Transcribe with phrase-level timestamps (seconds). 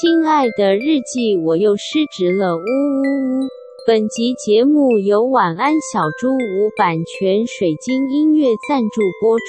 [0.00, 3.48] 亲爱的日记，我又失职了，呜呜呜！
[3.86, 9.44] 本集节目由晚安小猪屋版权水晶音乐赞助播出。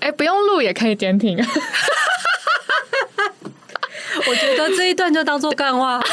[0.00, 1.36] 哎，不用录也可以点评。
[4.26, 6.00] 我觉得这一段就当做干话。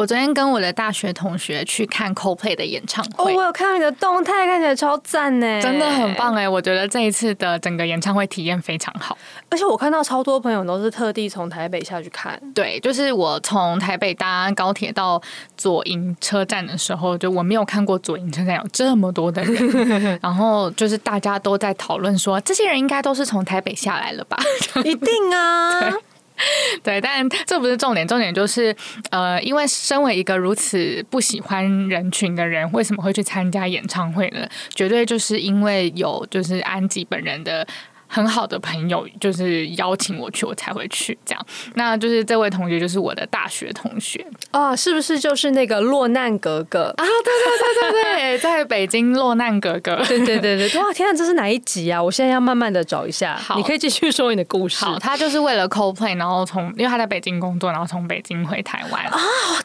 [0.00, 6.48] 我昨天跟我的大学同学去看 Coldplay 的演唱会，哦，我有看到你的动态，看起来超赞呢，真的很棒哎！
[6.48, 9.18] 我觉得这一次的整个演唱会体验非常好，
[9.50, 12.40] 而且我看到超多朋友都是特地从台北下去看。
[12.54, 15.20] 对，就是我从台北搭高铁到
[15.54, 24.38] 左营车站的时候，就我没有看过左营车站有这么多的人， 然后就是大家都在讨论说，这些人应该都是从台北下来了吧？
[24.82, 25.92] 一定啊。
[26.82, 28.74] 对，但这不是重点，重点就是，
[29.10, 34.48] 呃，因为身为一个如此不喜欢人群的人，为什么会去参加演唱会呢？
[34.74, 37.66] 绝对就是因为有就是安吉本人的。
[38.12, 41.46] 很好的朋友就是邀请我去，我才会去这样。
[41.74, 47.04] 那就是这位同学，就是我的大学同学啊，是不是就是那个落难格格啊？
[47.04, 49.94] 对对对对对，在北京落难格格。
[50.08, 52.02] 对对对对，哇，天啊，这是哪一集啊？
[52.02, 53.36] 我现在要慢慢的找一下。
[53.36, 54.84] 好，你可以继续说你的故事。
[54.84, 59.18] 好，他就是为了 Coldplay，然后从因为他在北京工作，然后从北京回台湾啊，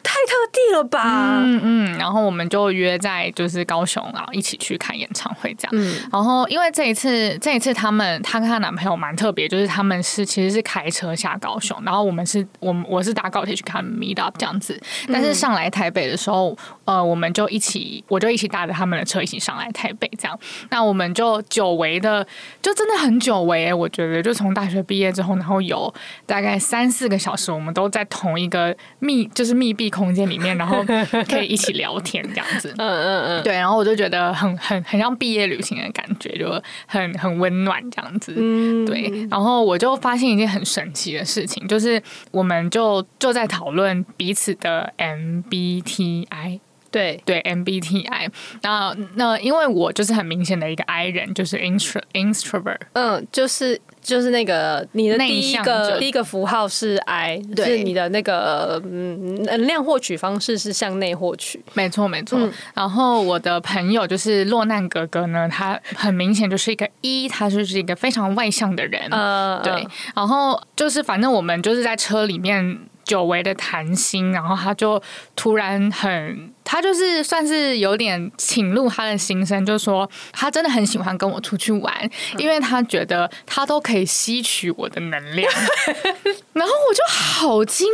[0.04, 1.40] 太特地了吧？
[1.42, 5.70] 嗯嗯，然后我们就约在就是高雄，然后一起去看演唱会这样。
[5.72, 8.35] 嗯，然后因为这一次这一次他们他。
[8.36, 14.78] 她跟她男朋友蛮特别，就是他们是其实是开车下高雄，然后我们是我们我是搭高铁去看 Meet Up 这样子，
[15.08, 20.38] 但是上来台北的时候，呃，我们就一起，我就一起搭着他们的车一起上来台北这样，
[20.70, 22.26] 那我们就久违的，
[22.60, 25.92] 就真的很久违，我觉得就从大学毕业之后，然后有
[26.26, 30.84] 大概三四个小时，我们都在同一个密就是密闭空间里面，然后
[31.28, 38.25] 可以一起聊天这样子， 嗯嗯嗯，对，然后我就觉得很很很像毕业旅行的感觉，就很很温暖这样子。
[38.34, 46.60] 对，然后我就发现一件很神奇的事情，就是我们就就在讨论彼此的 MBTI，
[46.90, 48.30] 对对 MBTI，
[48.62, 53.80] 那那因为我就是很明显的一个 I 人，就是 intro introvert，嗯，就是。
[54.06, 62.38] 就是那个你的第一个第一个符号是 I，对，是你的那个嗯能量获取方式是向内获取，没错没错。
[62.38, 69.86] 嗯、然后我的朋友就是落难哥哥呢，他很明显就是一个 E，他就是一个非常外向的人，呃，对。
[70.14, 72.78] 然后就是反正我们就是在车里面。
[73.06, 75.00] 久违的谈心，然后他就
[75.36, 85.50] 突然很，他就是算是有点倾露他的心声，就说他真的很喜欢跟我出去玩，因为他觉得他都可以吸取我的能量，
[86.52, 87.86] 然后我就好惊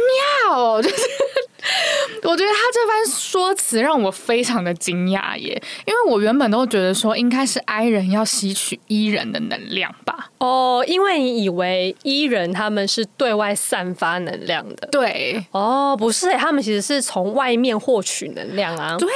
[0.49, 0.97] 讶哦， 就是。
[2.25, 10.29] 我觉得他这番说辞让我非常的惊讶耶，因为我原本都觉得说应该是 I 人要吸取 E 人的能量吧。
[10.39, 15.45] 哦，因为你以为 E 人他们是对外散发能量的，对。
[15.53, 18.97] 哦，不是，他们其实是从外面获取能量啊。
[18.99, 19.09] 对，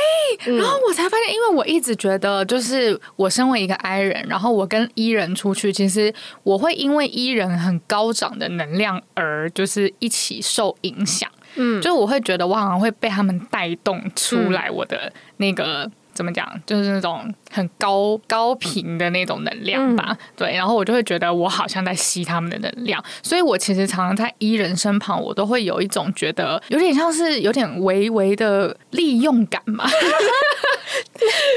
[0.57, 6.13] 然后我才发现，因为我一直觉得，就是我身为一个 I 人，然后我跟 E 人出去，其实
[6.43, 11.31] 我会因为 E 人很高涨的能量而就是一起受影响。
[11.57, 20.07] 嗯，就我会觉得我好像会被他们带动出来，我的那个、嗯、怎么讲，就是那种很高高频的那种能量吧。
[20.09, 29.85] 嗯、对，然后我就会觉得我好像在吸他们的能量，所以我其实常常在伊人身旁，我都会有一种觉得有点像是有点微微的利用感嘛。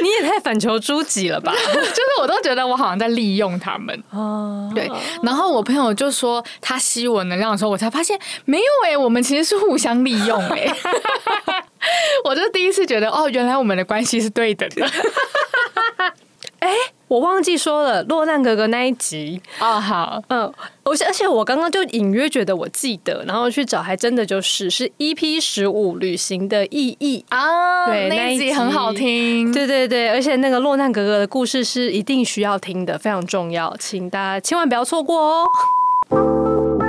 [0.01, 1.53] 你也太反求诸己了吧？
[1.53, 4.69] 就是我都觉得我好像在利用他们哦。
[4.75, 4.89] 对，
[5.23, 10.75] 然后我朋友就说他吸我能量的时候，我才发现没有哎、欸，我们其实是互相利用哎、欸。
[12.25, 14.85] 我就第一次觉得哦，原来我们的关系是对等的。
[16.59, 16.69] 哎。
[17.09, 20.41] 我忘记说了，落难哥哥那一集哦，好，嗯，
[20.84, 36.88] 而且而且我刚刚就隐约觉得我记得，然后去找，还真的就是是 EP 十五旅行的意义啊，对，那一集很好听，对对对，而且那个落难哥哥的故事是一定需要听的，非常重要，请大家千万不要错过哦。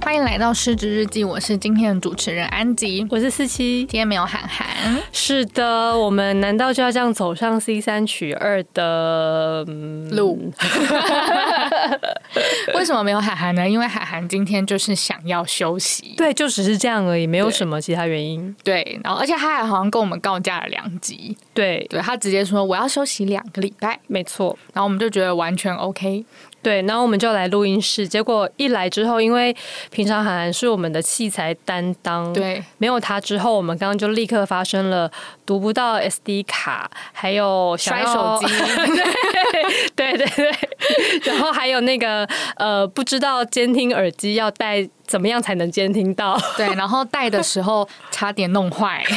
[0.00, 4.66] 欢迎来到失职日记，我是今天的主持人安吉，我是四七，今天没有涵涵。
[5.12, 9.64] 是的，我们难道就要这样走上 C 三取二的
[10.12, 10.50] 路？
[12.74, 13.68] 为什么没有涵涵呢？
[13.68, 18.54] 因为涵涵今天就是想要休息，对，就只是这样而已，没有什么其他原因。
[18.62, 26.24] 对，然后而且他还好像跟我们告假了两集，对，对他直接说我要休息两个礼拜，没错，然后我们就觉得完全 OK。
[26.62, 29.54] 对，然后我们就来录音室，结果一来之后，因为
[29.90, 35.10] 平常涵涵是我们的器材担当，对，没有他之后，我们刚刚就立刻发生了
[35.46, 38.46] 读不到 SD 卡，还有摔手机，
[39.94, 40.52] 对对对对，
[41.24, 44.88] 然后还有那个呃，不知道监听耳机要戴。
[45.08, 46.38] 怎么样才能监听到？
[46.56, 49.02] 对， 然后戴的时候差点弄坏。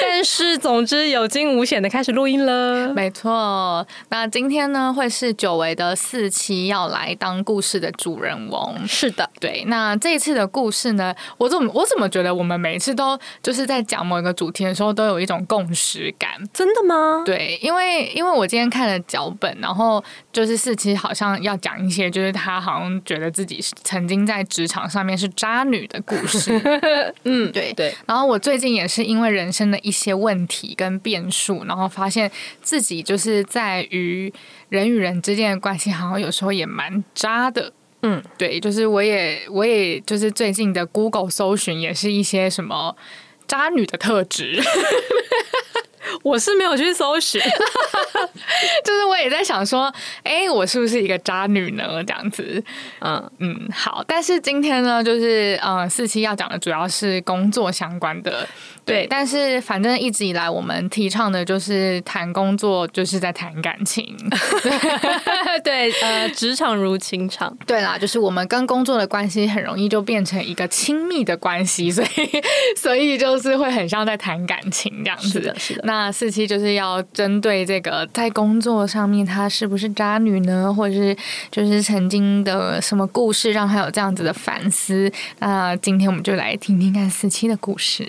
[0.00, 2.92] 但是总之有惊无险的开始录音了。
[2.94, 8.86] 没错，那今天呢会是久违的四期要来当故事的主人翁。
[8.88, 9.64] 是的，对。
[9.66, 16.30] 那这一次的故事呢，我怎么我怎么觉得我们每一次都就是在讲某一个主题的时候都有一种共识感？
[16.54, 17.22] 真的吗？
[17.26, 20.02] 对，因为因为我今天看了脚本，然后
[20.32, 24.05] 就是四期好像要讲一些，就是他好像觉得自己是曾。
[24.06, 26.52] 曾经在职场上面是渣女的故事，
[27.24, 27.92] 嗯，对对。
[28.06, 32.30] 然后我最近也是因为人生的一些问题跟变数，然后发现
[32.62, 34.32] 自己就是在于
[34.68, 37.72] 人与人之间的关系，好像有时候也蛮渣的。
[38.02, 42.96] 嗯，对，就是我也我也就是最近的 Google 搜寻也是一些什么
[43.48, 44.62] 渣女的特质。
[46.26, 47.40] 我是没有去搜寻，
[48.84, 49.84] 就是我也在想说，
[50.24, 52.02] 哎、欸，我是不是一个渣女呢？
[52.02, 52.60] 这样子，
[52.98, 54.02] 嗯嗯，好。
[54.08, 58.44] 但是今天呢，就是嗯，四期要讲的主要是工作相关的。
[58.86, 64.16] 对，但是反正一直以来我们提倡的就是谈工作，就是在谈感情。
[65.64, 67.54] 对，呃，职场如情场。
[67.66, 72.08] 对啦，就是我们跟工作的关系很容易就变成一个亲密的关系，所以
[72.78, 75.28] 所以就是会很像在谈感情这样子。
[75.30, 75.80] 是的，是的。
[75.84, 80.72] 那四七就是要针对这个在工作上面他是不是渣女呢？
[80.72, 81.16] 或者是
[81.50, 85.10] 就是曾经的什么故事让他有这样子的反思？
[85.40, 88.08] 那今天我们就来听听看四七的故事。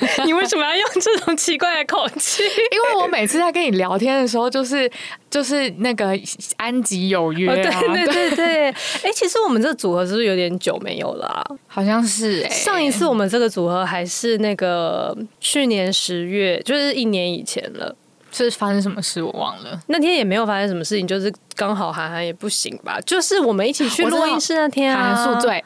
[0.24, 2.42] 你为什么要用这种奇怪的口气？
[2.42, 4.90] 因为我每次在跟你聊天的时候，就是
[5.30, 6.18] 就是那个
[6.56, 8.46] 安吉有约、啊哦，对对对对。
[8.68, 11.44] 哎、欸，其实我们这个组合是不是有点久没有了、啊？
[11.66, 12.50] 好像是哎、欸。
[12.50, 17.94] 上一次我们这个组合还是那个去年十月，就是一年以前了。
[18.30, 25.64] 是发生什么事我忘了，那天也没有发生什么事情，就是刚好涵涵也不行吧，就是我们一起去录音室那天啊，涵涵宿醉，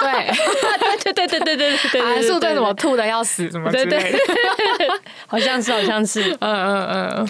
[0.00, 0.12] 对，
[1.02, 1.12] 对。
[1.12, 4.88] 对对对对对对，涵涵宿醉怎么吐的要死，什么之类的，对对对
[5.26, 7.28] 好像是好像是，嗯嗯嗯。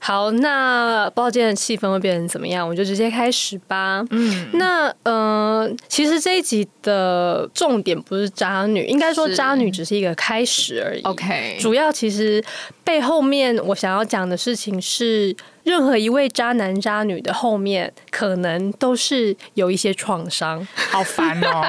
[0.00, 4.04] 好，那不知道今天的气氛会变成怎么样，我们就直接开始吧。
[4.10, 11.02] 嗯，那呃，其实这一集的重点不是渣女，应该说渣女只是一个开始而已。
[11.02, 12.42] OK，主要其实
[12.84, 15.34] 背后面我想要讲的事情是。
[15.68, 21.62] 任何一位渣男渣女的后面，可能都是有一些创伤，好烦哦。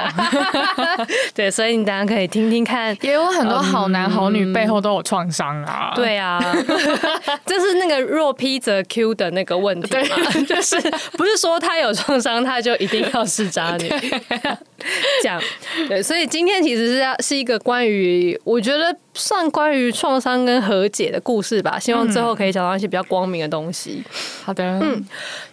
[1.34, 5.92] 对，所以你大家可以听听看，也有很多好男好女背后都有创伤啊。
[5.94, 6.40] 对啊，
[7.44, 10.16] 这是那个若 P 则 Q 的那个问题嘛，
[10.48, 10.80] 就是
[11.18, 13.88] 不是说他有创伤，他就一定要是渣女。
[15.22, 15.38] 这样，
[15.88, 21.78] 对，所以今天其实是要是一个关于，我觉得算关于创伤跟和解的故事吧。
[21.78, 24.02] 希望最后可以找到一些比较光明的东西。
[24.42, 25.04] 好的，嗯，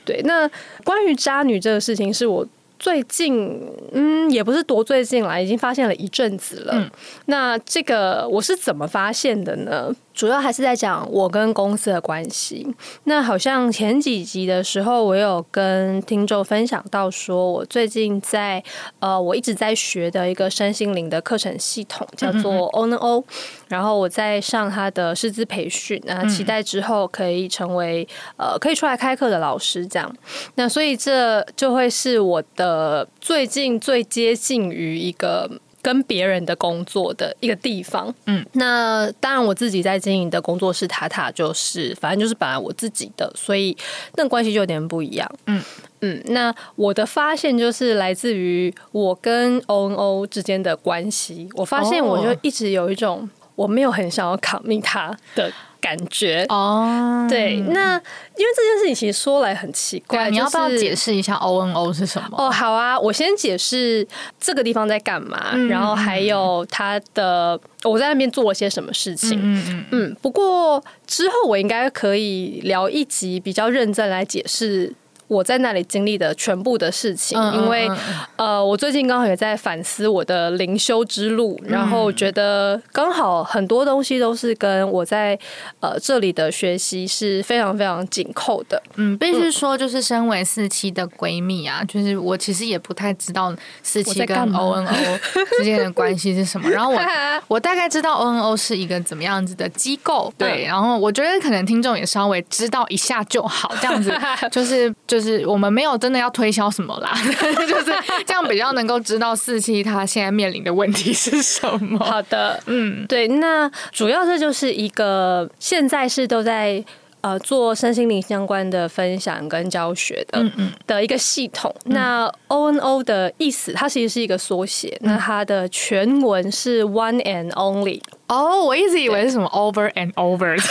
[0.05, 0.21] 对。
[0.23, 0.49] 那
[0.83, 2.47] 关于渣女这个事情，是我
[2.79, 3.61] 最近，
[3.91, 6.73] 嗯，也不是多最近来，已经发现了一阵子了。
[6.75, 6.89] 嗯，
[7.25, 9.93] 那这个我是怎么发现的呢？
[10.17, 12.65] 主要还是在讲我跟公司的关系。
[13.03, 18.63] 那好像前几集的时候，我有跟听众分享到，说我最近在
[18.99, 23.23] 呃，我一直在学的一个身心灵的课程系统，叫做 ONO。
[23.67, 28.07] 然后我在上他的师资培训，那期待之后可以成为
[28.37, 30.11] 呃，可以出来开课的老师这样。
[30.55, 35.47] 那所以这就会是我的最近最接近于一个。
[35.87, 43.73] 跟别人的工作的一个地方，嗯，那当然我自己在经营的工作室塔塔就是，反正就是本来我自己的，所以
[44.17, 45.63] 那关系就有点不一样，嗯
[46.01, 46.21] 嗯。
[46.25, 55.49] 那我的发现就是来自于我跟 ONO 之间的关系，我发现我就一直有一种我没有很想要 commit 他的。
[55.79, 57.93] 感觉哦，对，那
[58.35, 62.37] 因为这件事情其实说来很奇怪，你要不要解释一下 O N O 是什么？
[62.37, 64.07] 哦，好啊，我先解释
[64.39, 69.39] 这个地方在干嘛，嗯、然后还有他的我在那边做了些什么事情。
[69.41, 70.17] 嗯嗯嗯。
[70.21, 74.93] 不过之后我应该可以聊一集比较认真来解释
[75.27, 77.91] 我在那里经历的全部的事情，嗯、因为
[78.37, 85.37] 呃，我最近刚好也在反思我的灵修之路，然后觉得刚好很多东西都是跟我在
[85.81, 88.81] 呃这里的学习是非常非常紧扣的。
[88.95, 93.53] 嗯，必须说，就是身为四期的闺蜜啊，就是我其实也不太知道
[93.83, 95.19] 四期跟 ONO
[95.59, 96.69] 之间的关系是什么。
[96.69, 97.01] 然后我
[97.49, 100.63] 我大概知道 ONO 是一个怎么样子的机构，对。
[100.65, 104.09] 然后我觉得可能听众也稍微知道一下就好，这样子
[104.49, 105.16] 就是就。
[105.17, 107.11] 就是我们没有真的要推销什么啦，
[107.67, 107.91] 就是
[108.23, 111.97] 这样比较能够知道四期他现在面临的问题是什么。
[112.05, 116.83] 好的，嗯，对，那主要这就是一个现在是都在
[117.21, 121.73] 呃做身心灵相关的分享跟教学的，嗯嗯的一个系统。
[121.85, 128.01] 嗯、那 ONO 的意思，它其实是一个缩写，嗯、那它的全文是 One and Only。
[128.27, 130.57] 哦，我一直以为是什么 Over and Over。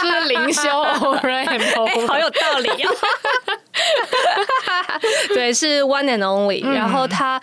[0.00, 2.90] 就是灵修 over and over，好有道理哦。
[5.34, 6.62] 对，是 one and only。
[6.62, 7.40] 然后他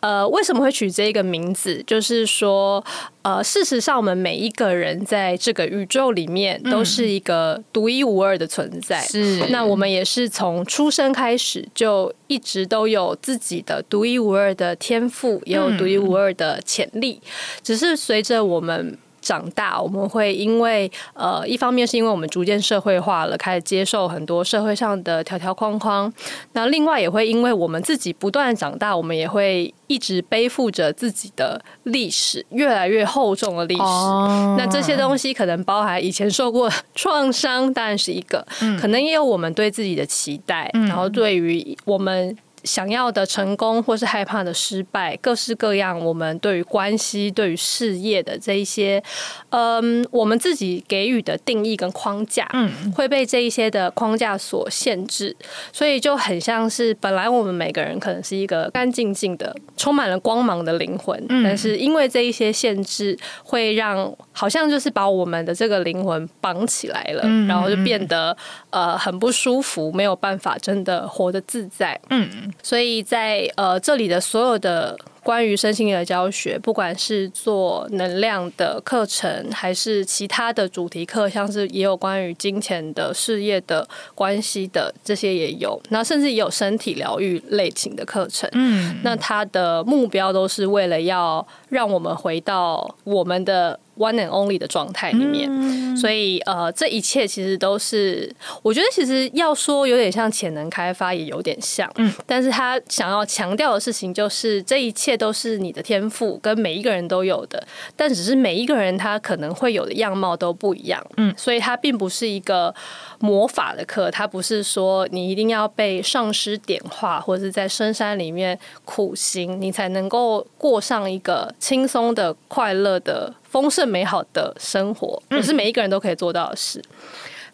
[0.00, 1.82] 呃，为什么会取这个名字？
[1.86, 2.82] 就是说，
[3.22, 9.00] 呃，事实上，我们每一个人在这个宇宙里面都是一个独一无二的存在。
[9.00, 17.20] 是，那我们也是从出生开始就一直都有自己的独一无二的天赋，也有独一无二的潜力。
[17.62, 18.96] 只是随着我们。
[19.22, 26.12] 长大，我们会因为呃，一方面是因为我们逐渐社会化了，开始接受很多社会上的条条框框。
[26.52, 33.80] 那另外也会因为我们自己不断长大，我们也会一直背负着自己的历史，越来越厚重的历史。
[33.80, 34.58] Oh.
[34.58, 42.36] 那这些东西可能包含以前受过创伤，当然是一个，嗯、可能也有我们对自己的期待，嗯、然后对于我们。
[42.64, 45.98] 想要的成功，或是害怕的失败，各式各样。
[45.98, 49.02] 我们对于关系、对于事业的这一些，
[49.50, 55.34] 嗯，我们自己给予的定义跟框架，嗯，会被这一些的框架所限制。
[55.72, 68.36] 所以就很像是，本来我们每个人可能是一个干净净的、充满了光芒的灵魂，嗯，但是因为这一些限制，会让好像就是把我们的这个灵魂绑起来了，嗯，然后就变得
[68.70, 72.51] 呃很不舒服，没有办法真的活得自在，嗯。
[72.62, 88.50] 所以在呃这里的所有的关于身心灵的教学，不管是做能量的课程，还是其他的主题课，像是也有关于金钱的、事业的、关系的这些也有，那甚至也有身体疗愈类型的课程。
[88.52, 93.78] 嗯，那它的目标都是为了要让我们回到我们的。
[93.98, 107.62] One and only 的状态里面，嗯、所以呃，这一切其实都是，我觉得其实要说有点像潜能开发，也有点像，嗯，但是他想要强调的事情就是，这一切都是你的天赋，跟每一个人都有的，
[107.94, 112.74] 但只是每一个人他可能会有的样貌都不一样，嗯，所以它并不是一个
[113.20, 123.34] 魔法的课，它不是说你一定要被上师点化，或者是在深山里面苦行，你才能够过上一个轻松的、快乐的。
[123.52, 126.82] 丰盛美好的生活，也是每一个人都可以做到的事。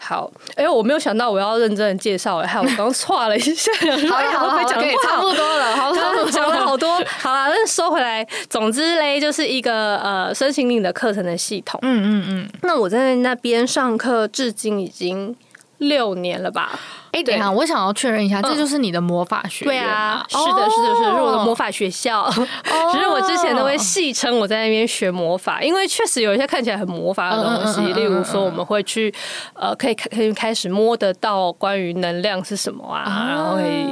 [0.00, 3.72] 好，哎、欸，我没有想到我要认真的介绍，还有我刚刚错了一下，
[4.08, 5.92] 好好，好，讲的差不多了，好，
[6.30, 8.24] 讲了好多，好了，那收回来。
[8.48, 11.80] 总之嘞，就是一个呃身心灵的课程的系统。
[11.82, 12.48] 嗯嗯嗯。
[12.62, 15.34] 那我在那边上课，至今已经
[15.78, 16.78] 六年了吧。
[17.10, 19.74] 哎，等一下，我想要确认一下，这就是你的魔法学院？
[19.74, 22.28] 对啊，是的，是的，是的，是我的魔法学校。
[22.92, 29.12] 只是我之前都会戏称我在那边学魔法，因为确实有一些看起来很魔法的东西，例如说我们会去
[29.54, 33.88] 呃，可以可以开始摸得到关于能量是什么啊，然后可以。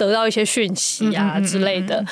[0.00, 2.02] 得到一些讯息啊之类的，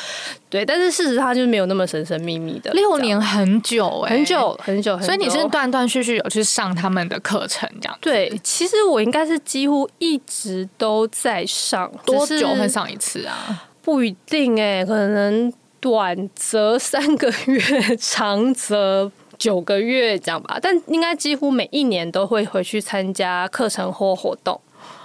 [0.50, 2.70] 对，但是事实上就是没有那么神神秘秘的。
[2.72, 7.98] 六年很久哎，很久很久，所以你是断断续续有去上他们的课程这样？
[8.02, 11.90] 对，其实我应该是几乎一直都在上。
[12.04, 13.64] 多久会上一次啊？
[13.82, 20.58] 不一定哎，可能短则三个月，长则九个月这样吧。
[20.60, 24.60] 但应该几乎每一年都会回去参加课程或活动。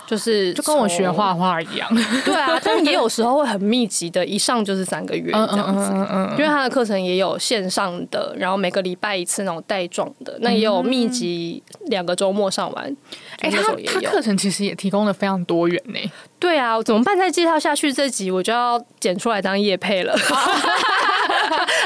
[0.06, 1.90] 就是就跟我学画画一样，
[2.26, 5.92] 对啊，但也有时候会很密集的，一上就是三个月这样子。
[6.34, 12.96] 因为他的课程也有线上的，然后每个礼拜一次那种带状的，那也有密集两个周末上完。
[13.40, 16.00] 哎，他他课程其实也提供的非常多元呢。
[16.44, 17.18] 对啊，怎么办？
[17.18, 20.14] 再介绍下去这集我就要剪出来当叶配了。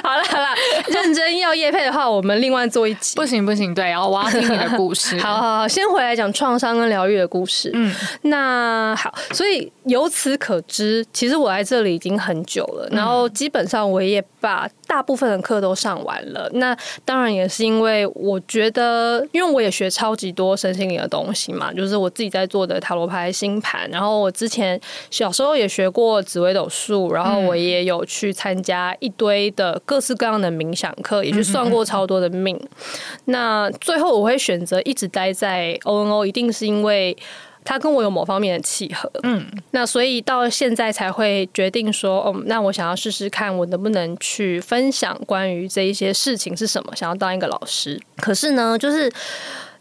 [0.01, 0.47] 好了好了，
[0.87, 3.15] 认真要叶配的话，我们另外做一集。
[3.15, 5.15] 不行不行，对，然后我要听你的故事。
[5.21, 7.69] 好好好，先回来讲创伤跟疗愈的故事。
[7.75, 16.49] 嗯，那好，所以由此可知，其实我来这里已经很久了，然后基本上我也把大部分的课都上完了。
[16.53, 24.79] 那当然也是因为我觉得，因为我也学超级多身心灵的东西嘛，就是我自己在做的塔罗牌、星盘，然后我之前
[25.09, 32.59] 小时候也学过紫微斗数，然后我也有去参加一堆的各式各样的冥想课，也去算过超多的命。
[33.25, 37.15] 那最后我会选择一直待在 ONO，一定是因为。
[37.69, 48.01] 他跟我有某方面的契合，嗯，那所以到现在才会决定说，哦，那我想要试试看，我能不能去分享关于这一些事情是什么，想要当一个老师。
[48.15, 49.11] 可是呢，就是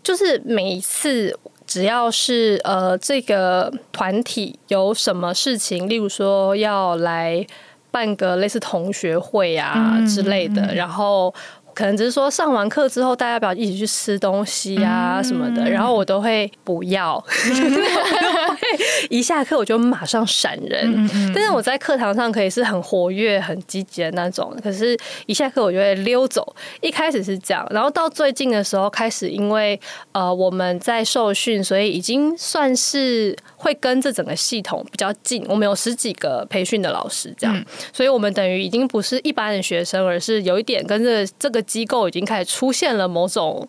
[0.03, 7.47] 就是每一次只要是呃这个团体有什么事情，例如说要来
[7.93, 11.33] 办个类似同学会啊之类的，然后。
[11.77, 17.87] 可能只是说上完课之后，大家要不要一起去吃东西啊什么的，嗯、然后我都会不要，嗯、
[19.11, 21.07] 一下课我就马上闪人。
[21.35, 26.57] 但是我在课堂上可以是很活跃、很积极的那种，可是一下课我就会溜走。
[26.81, 29.79] 一开始是这样，然后到最近的时候开始，因为
[30.13, 35.45] 呃我们在受训，所以已经算是会跟这整个系统比较近。
[35.47, 41.63] 我们有十几个培训的老师，这样，嗯、所以我们等于已经不是一般的学生，而是有一点跟着这个。
[41.67, 43.69] 机构已经开始出现了某种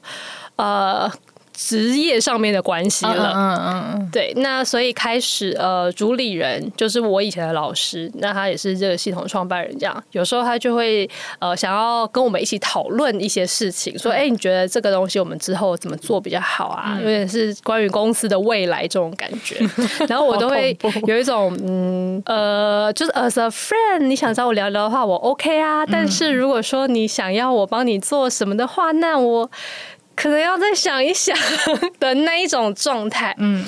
[0.55, 1.11] 呃
[1.59, 11.09] 职业上面的关系了，嗯嗯嗯，对，那所以开始呃主理人就是我以前的老师，那他也是这个系统创办人，这样有时候他就会
[11.39, 16.95] 呃想要跟我们一起讨论一些事情，说哎、欸，你觉得这个东西我们之后怎么做比较好啊？
[17.01, 19.57] 有点是关于公司的未来这种感觉，
[20.07, 29.49] 然后我都会有一种嗯呃，就是 as a friend，你想找我聊聊的话，我 OK 啊，但是如果说你想要我帮你做什么的话，那我。
[30.17, 31.37] 可能要再想一想
[31.99, 33.63] 的那一种状态，嗯，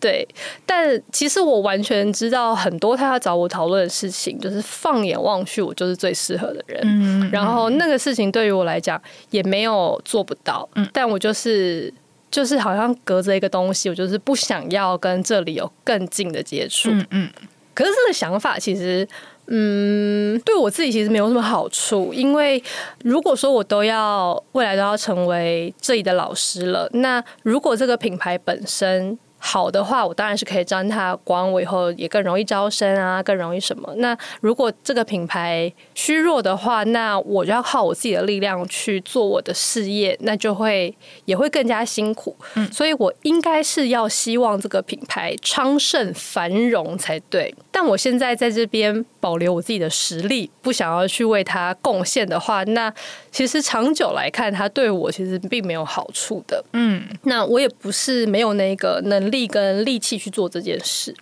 [0.00, 0.26] 对。
[0.64, 6.80] 但其实我完全知道很多他要找我讨论的事情，就是放眼望去，我就是最适合的人。
[6.82, 11.92] 嗯，然后那个事情对于我来讲也没有做不到，嗯，但我就是
[12.30, 16.90] 就是好像隔着一个东西，我就是不想要跟这里有更近的接触。
[16.90, 17.30] 嗯嗯。
[17.74, 19.06] 可是这个想法其实。
[19.46, 22.62] 嗯，对我自己其实没有什么好处，因为
[23.02, 29.18] 如果说我都要未来都要成为这里的老师了，那如果这个品牌本身。
[29.44, 33.92] 好的话，我当然是可以沾他光，我以后也更容易招生啊，更容易什么。
[33.96, 42.36] 那如果这个品牌虚弱的话，那我就要靠我自己的力量去做我的事业，那就会也会更加辛苦。
[42.54, 47.52] 嗯，所以我应该是要希望这个品牌昌盛繁荣才对。
[47.74, 52.92] 但我现在在这边保留我自己的实力，不想要去为他贡献的话，那
[53.30, 56.62] 其实长久来看，他对我其实并没有好处的。
[56.74, 61.14] 嗯，那我也不是没有那个能力跟力气去做这件事，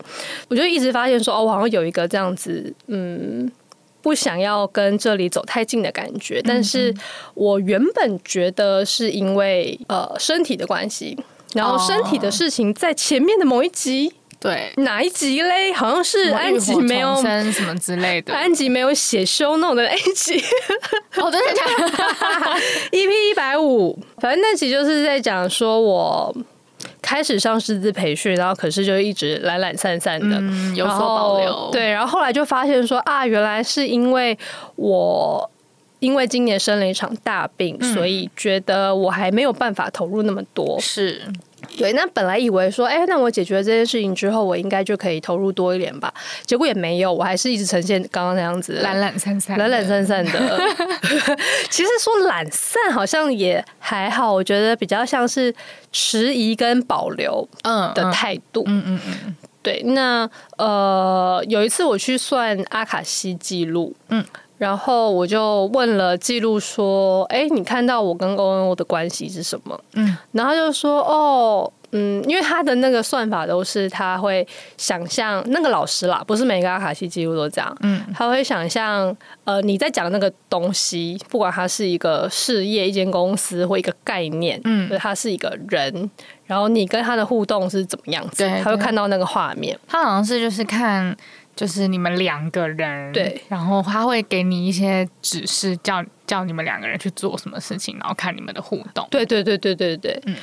[0.48, 3.48] 我就一直发现说，哦，我好像有一个这样子，嗯，
[4.02, 6.42] 不想要跟这里走太近的感觉。
[6.42, 6.92] 但是
[7.34, 11.16] 我原本觉得是因为呃身体的关系，
[11.54, 14.12] 然后身体的事情在前面的某一集。
[14.40, 15.70] 对，哪一集嘞？
[15.70, 17.14] 好像是安吉没有
[17.52, 20.42] 什么之类的，安吉没有写 show note 的那一集。
[21.16, 22.60] 哦，真的假的？
[22.90, 26.34] EP 一百五，反正那集就是在讲说我
[27.02, 31.68] 开始上师资培训，然后可是就一直懒懒散散的，嗯、有所保留。
[31.70, 34.38] 对，然后后来就发现说啊，原来是因为
[34.76, 35.50] 我
[35.98, 40.80] 因为今年生了一场大病，嗯、所以觉得我还没有办法投入那么多。
[40.80, 41.20] 是。
[41.76, 46.12] 对，那本来以为说，哎，那我解决了这件事情之后，我应该就可以投入多一点吧。
[46.44, 50.60] 结果也没有，我还是一直呈现刚刚那样子，懒懒散散，懒懒散散的。
[51.70, 55.54] 其实说懒散好像也还好，我觉得比较像是
[55.92, 58.62] 迟疑跟保留嗯的态度。
[58.66, 59.36] 嗯嗯嗯。
[59.62, 64.24] 对，那呃，有一次我去算阿卡西记录，嗯。
[64.60, 74.46] 然后我就问了记录说：“哎，你看到我跟 ONO 的关系是什么？”嗯，然后就说：“哦，嗯，因为他的那个算法都是他会
[74.76, 77.74] 想象那个老师啦，不是每个阿卡西记录都这样。
[77.80, 86.10] 嗯，他会想象呃你在讲那个东西，不管它是一个事业、一间公司或一个概念，嗯，他是一个人，
[86.44, 89.78] 然后你跟他的互动是怎么样子，对，他会看到那个画面。
[89.88, 91.16] 他好像是就是看。”
[91.54, 99.06] 就是你们两个人，对，然后他会给你一些指示，叫叫你们两个人去做什么事情，然后看你们的互动。
[99.10, 100.36] 对对对对对对，嗯。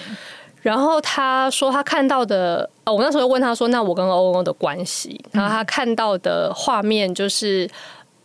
[0.64, 7.70] 然后他说他看到的，哦，我那时候问他说，那我跟欧欧的关系，然后他看到的画面就是，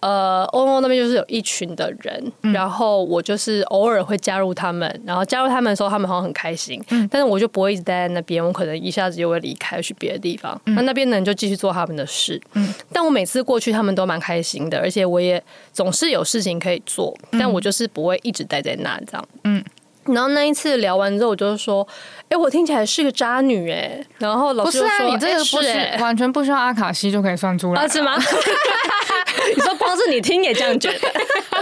[0.03, 15.41] 呃，欧欧那边就是有一群的人，嗯、然后我就是偶尔会加入他们，然后加入他们的时候，他们好像很开心，嗯、但是我就不会一直待在那边，我可能一下子就会离开去别的地方，嗯、那那边的人就继续做他们的事，嗯，但我每次过去，他们都蛮开心的，而且我也
[15.73, 19.65] 总是有事情可以做，但我就是不会一直待在那这样，嗯。
[20.07, 21.87] 然后那一次聊完之后，我就说
[22.29, 28.17] ：“哎，我听起来是个渣女哎。”然后老师说：“你这个不是完全不需要阿卡西就可以算出来，是吗？”
[29.55, 31.13] 你说光是你听也这样觉得，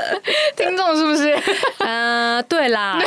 [0.56, 1.38] 听众是不是？
[1.78, 2.98] 嗯，对啦，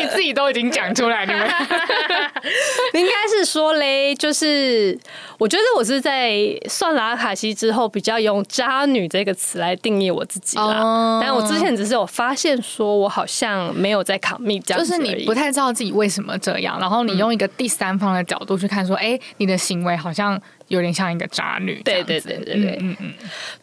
[0.00, 1.40] 你自己都已经讲出来，你们
[2.94, 4.98] 应该是说嘞，就是
[5.38, 6.32] 我觉得我是在
[6.68, 11.20] 算了阿卡西之后，比较用“渣女”这个词来定义我自己啦。
[11.22, 20.40] 但我之前只是有发现，说我好像没有在 commit 这样，就是你不太知道自己为什么这样，然后你用一个第三方的角度去看，说，哎，你的行为好像。
[20.68, 23.12] 有点像一个渣女，对对对对对，嗯嗯，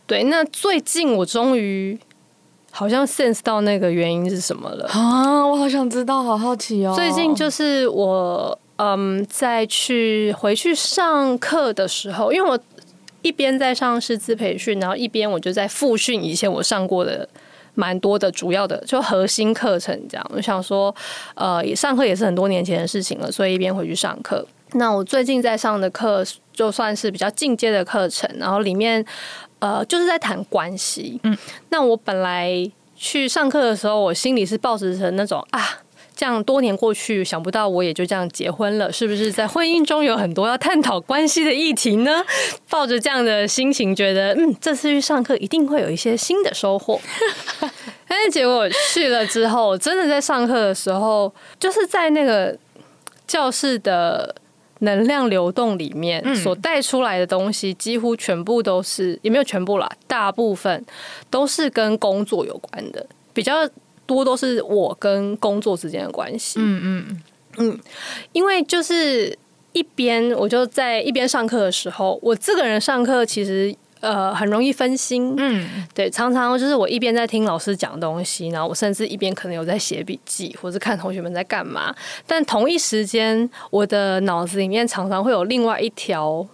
[0.05, 0.21] 对。
[0.25, 1.97] 那最近我终于
[2.71, 5.45] 好像 sense 到那个原因是什么了啊！
[5.45, 6.93] 我好想知道，好好奇哦。
[6.95, 12.57] 最近就是我嗯，在去回去上课的时候，因为我
[13.21, 17.27] 一边在上师资培训，然后一边我就在复训以前我上过的
[17.73, 20.31] 蛮多的主要的就核心课程，这样。
[20.33, 20.95] 我想说，
[21.35, 24.45] 呃，也上课也是很多年前的事情了，所以一边回去上课。
[24.73, 29.03] 那我最近在上的课就算是比较进阶的课程，然后里面
[29.57, 31.19] 呃就是在谈关系。
[31.23, 31.35] 嗯，
[31.69, 35.79] 那我本来去上课的时候，我心里是抱着成那种啊，
[36.15, 42.23] 这样多年过去，想不到我也就这样结婚了，是不是在婚姻中有很多要探讨关系的议题呢？
[42.69, 47.01] 抱着这样的心情，觉得嗯，这次去上课一定会有一些新的收获。
[48.07, 52.55] 但是结果去了之后，真的在上课的时候，就是在那个
[53.25, 54.35] 教室的。
[54.79, 60.85] 能量流动里面所带出来的东西，几乎全部都是，也没有全部啦，大部分
[61.29, 63.69] 都是跟工作有关的，比较
[64.05, 66.59] 多都是我跟工作之间的关系。
[66.61, 67.23] 嗯嗯
[67.57, 67.79] 嗯，
[68.31, 69.37] 因为就是
[69.73, 73.75] 一边我就在一边上课的时候，我这个人上课其实。
[74.01, 81.93] 呃，很容易分心，嗯，对，常常就是我一边在听老师讲东西，然后我甚至一边可能有在写笔记，或者看同学们在干嘛。
[82.25, 86.47] 但同一时间，我的脑子里面常常会有另外一条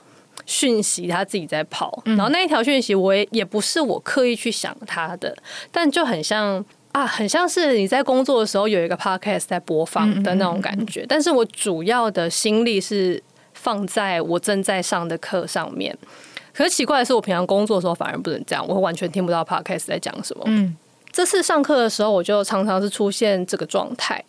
[0.48, 2.02] 讯息，他自己在跑。
[2.06, 5.36] 然后那一条讯息，我也也不是我刻意去想他的，
[5.72, 11.06] 但就很像啊，很像是你在工作的时候有一个 podcast 在播放的那种感觉。
[11.08, 13.22] 但是我主要的心力是
[13.54, 15.96] 放在我正在上的课上面。
[16.56, 20.44] 可是奇怪的是，我平常工作的时候反而不能这样，我完全听不到 podcast 在讲什么。
[20.46, 20.74] 嗯，
[21.12, 24.24] 这次上课的时候，我就常常是出现这个状态。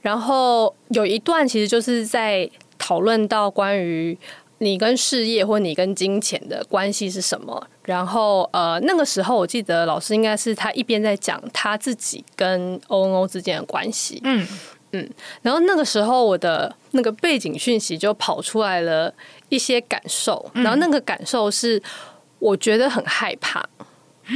[0.00, 4.16] 然后有一段其实就是在讨论到关于
[4.58, 7.66] 你跟事业或你跟金钱的关系是什么。
[7.84, 14.20] 然后呃，那个时候我记得老师应该是他一边在讲他自己跟 ONO 之间的关系。
[14.22, 14.46] 嗯
[14.92, 15.10] 嗯，
[15.42, 19.12] 然后那个时候我的那个背景讯息就跑出来了。
[19.52, 21.80] 一些感受，然后那个感受是
[22.38, 23.62] 我觉得很害怕，
[24.30, 24.34] 嗯、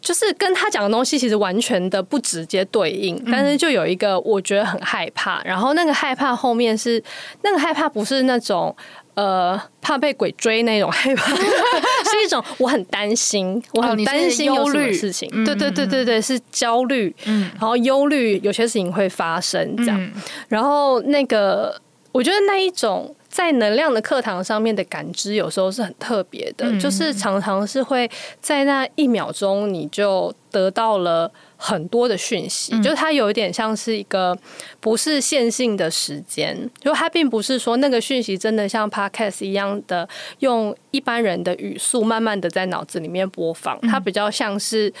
[0.00, 7.00] 就是跟他讲的东西其实完全的不直接对应，嗯、但是就有一个我觉得很害怕，然后那个害怕后面是
[7.42, 8.74] 那个害怕不是那种
[9.14, 20.12] 呃怕被鬼追那种害怕， 是一种我很担心，我很担心有什么事情，哦、对对对对对，是焦虑，嗯、然后忧虑有些事情会发生这样，嗯、
[20.48, 23.14] 然后那个我觉得那一种。
[23.32, 28.08] 在能量的课堂上面的感知，有时候是很特别的，就是常常是会
[28.40, 31.32] 在那一秒钟，你就得到了。
[31.64, 34.36] 很多的讯息，就是它有一点像是一个
[34.80, 40.08] 不是线性的时间，就它并不是说那个讯息真的像 podcast 一样的
[40.40, 44.92] 用一般人的语速慢慢的在脑子里面播放，它比较像是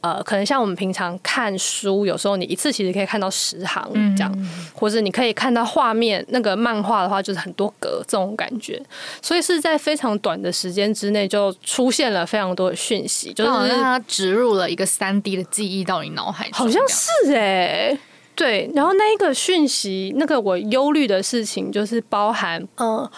[0.00, 8.82] 呃，可能像我们平常看书，有时候你一次其实可以看到十行这样，或者你可以看到画面，那个漫画的话就是很多格这种感觉，
[9.22, 16.08] 所以是在非常短的时间之内就出现了非常多的讯息，就是让它植入了一个三 D 的记忆到你。
[16.18, 17.98] 脑海好像是哎、欸，
[18.34, 23.10] 对，然后那一个讯息，那个我忧虑的事情，就是包含，嗯、呃，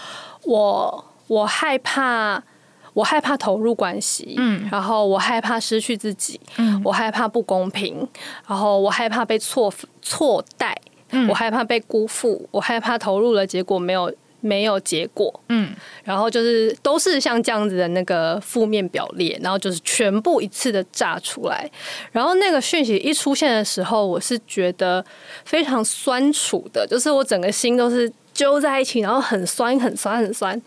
[0.42, 2.42] 我我害怕，
[2.92, 8.06] 我害怕投入关系，嗯，然后我害怕失去自己，嗯，我害怕不公平，
[8.46, 9.72] 然后我害怕被错
[10.02, 10.76] 错待，
[11.10, 14.12] 嗯，我害怕被辜负，我害怕投入了结果没有。
[14.42, 15.70] 没有结果，嗯，
[16.02, 21.70] 然后就是都是像这样子的那个负面表列，然后就是全部一次的炸出来，
[22.10, 25.04] 然后那个讯息一出现的时候，我是觉得
[25.44, 30.58] 非常酸楚的，就是我整个心都是揪在一起，然后很酸很酸很酸，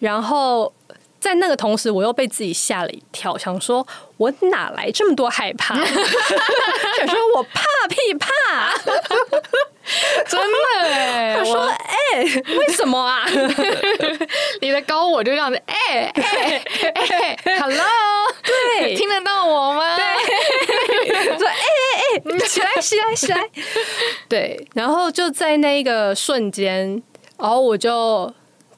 [0.00, 0.70] 然后
[1.24, 3.86] 在那个同时，我又被自己吓了一跳，想说
[4.18, 5.74] 我哪来这么多害怕？
[5.82, 8.28] 想说我怕屁怕，
[10.28, 11.34] 真的哎！
[11.38, 13.24] 他说哎、欸，为什么啊？
[14.60, 16.62] 你的高我就这样子哎哎
[16.94, 17.86] 哎，Hello，
[18.42, 19.96] 对，听得到我吗？
[19.96, 20.04] 对，
[21.38, 23.48] 说哎哎哎，起来起来起来，
[24.28, 27.02] 对，然后就在那一个瞬间，
[27.38, 28.30] 然后我就。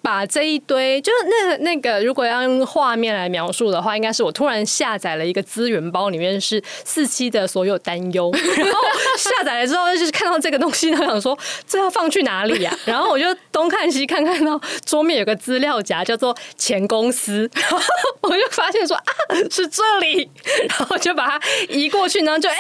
[0.07, 8.81] 把这一堆，就是那个那个，如果要用画面来描述的话，应该是我突然下载了一个资源包，里面是四期的所有担忧， 然后
[9.19, 12.73] 下载了之后，就是看到这个东西，他想说这要放去哪里呀？
[12.85, 17.81] 然后我就东看西看，看到桌面有个资料夹叫做前公司，然后
[18.21, 19.05] 我就发现说啊
[19.51, 20.31] 是这里，
[20.69, 22.57] 然后就把它移过去，然后就哎。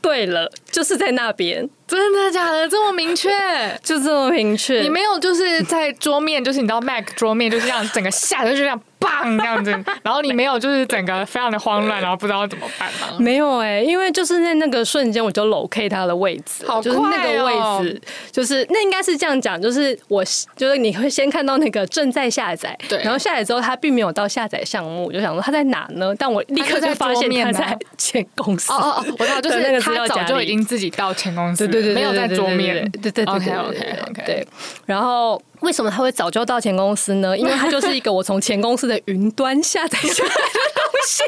[0.00, 2.68] 对了，就是在那边，真的假的？
[2.68, 3.30] 这么明确，
[3.84, 4.80] 就这么明确。
[4.80, 8.80] 你没有就是在桌面，就是你知道 Mac 桌面就是这样，整个下来就这样。
[9.00, 9.70] 棒这样子，
[10.04, 13.16] 然后你没有就是整个非常的慌乱，然后不知道怎么办吗？
[13.18, 20.22] 没有哎、欸，因为就是在那个瞬间，我就 locate 他的位置，好快哦，就是那个位置，就是那应该是这样讲，就是我
[20.56, 26.14] 就是你会先看到那个正在下载，对，然后下载之后他并没有到下载项目，我就想说他在哪呢？
[26.18, 28.72] 但我立刻就发现他在前公司。
[28.72, 34.46] 哦哦哦，我知道，就是他早就已经自己到前公司，对对对，没有在桌面，对对对，OK OK OK，对，
[34.86, 35.40] 然后。
[35.60, 37.36] 为什么他会早就到前公司呢？
[37.38, 41.22] 因为他就是一个我从前公司的云端下载下来的东西，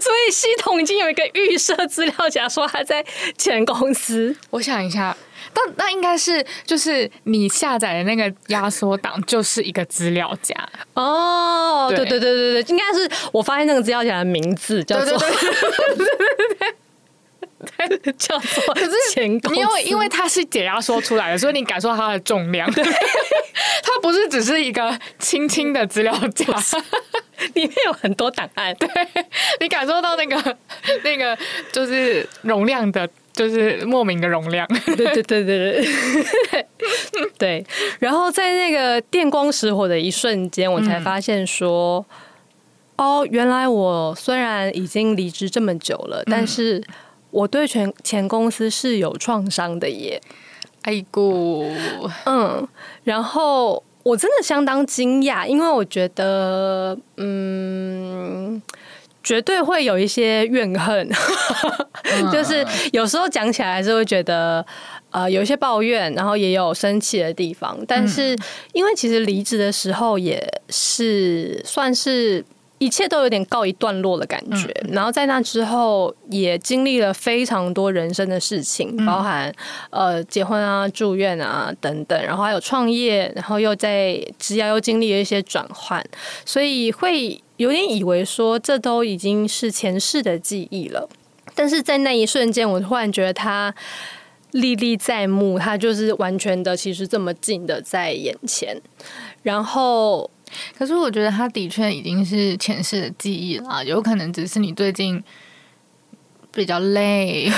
[0.00, 3.04] 所以系统已经有一个预设资料夹，说他在
[3.36, 4.36] 前公司。
[4.50, 5.16] 我想一下，
[5.52, 10.54] 但那应该是就是你下载的那个压缩档就是一个资料夹
[10.94, 11.86] 哦。
[11.88, 15.18] 对对对对对，应该是我发现那个资料夹的名字叫做。
[18.16, 22.70] 叫做可是前，因为因为它是解压缩出来的，所以你感受它的重量。
[22.72, 26.46] 它 不是只是一个轻轻的资料夹，
[27.54, 28.74] 里面有很多档案。
[28.76, 28.88] 对，
[29.60, 30.56] 你感受到那个
[31.04, 31.36] 那个
[31.72, 34.66] 就是容量的，就是莫名的容量。
[34.86, 36.66] 对对对对对
[37.38, 37.66] 对。
[37.98, 42.04] 然后在那个电光石火的一瞬间，我才发现说，
[42.96, 46.82] 嗯、哦，原来我虽然已经离职这么久了，但是。
[47.30, 50.20] 我对前前公司是有创伤的耶，
[50.82, 51.70] 哎姑，
[52.26, 52.66] 嗯，
[53.04, 58.60] 然后我真的相当惊讶，因为我觉得，嗯，
[59.22, 61.08] 绝对会有一些怨恨，
[62.32, 64.64] 就是有时候讲起来还是会觉得，
[65.10, 68.36] 呃，有一些抱怨，然后也有生气的地方，但是
[68.72, 72.44] 因为其实离职的时候也是算是。
[72.80, 79.54] 一切都有点告一段落的感觉，嗯、然后在那之后也经历了非常多人生的事情，嗯、包含
[79.90, 86.02] 呃结婚啊、住院啊等等，然后还有创业，然后又在职涯又经历了一些转换，
[86.46, 91.06] 所以会有点以为说这都已经是前世的记忆了，
[91.54, 93.74] 但是在那一瞬间，我突然觉得它
[94.52, 98.80] 历历在目，它就是完全的，其实这么近的在眼前，
[99.42, 100.30] 然后。
[100.78, 105.22] 可是我觉得他的确已经是前世的记忆了，有可能只是你最近
[106.52, 107.50] 比较累，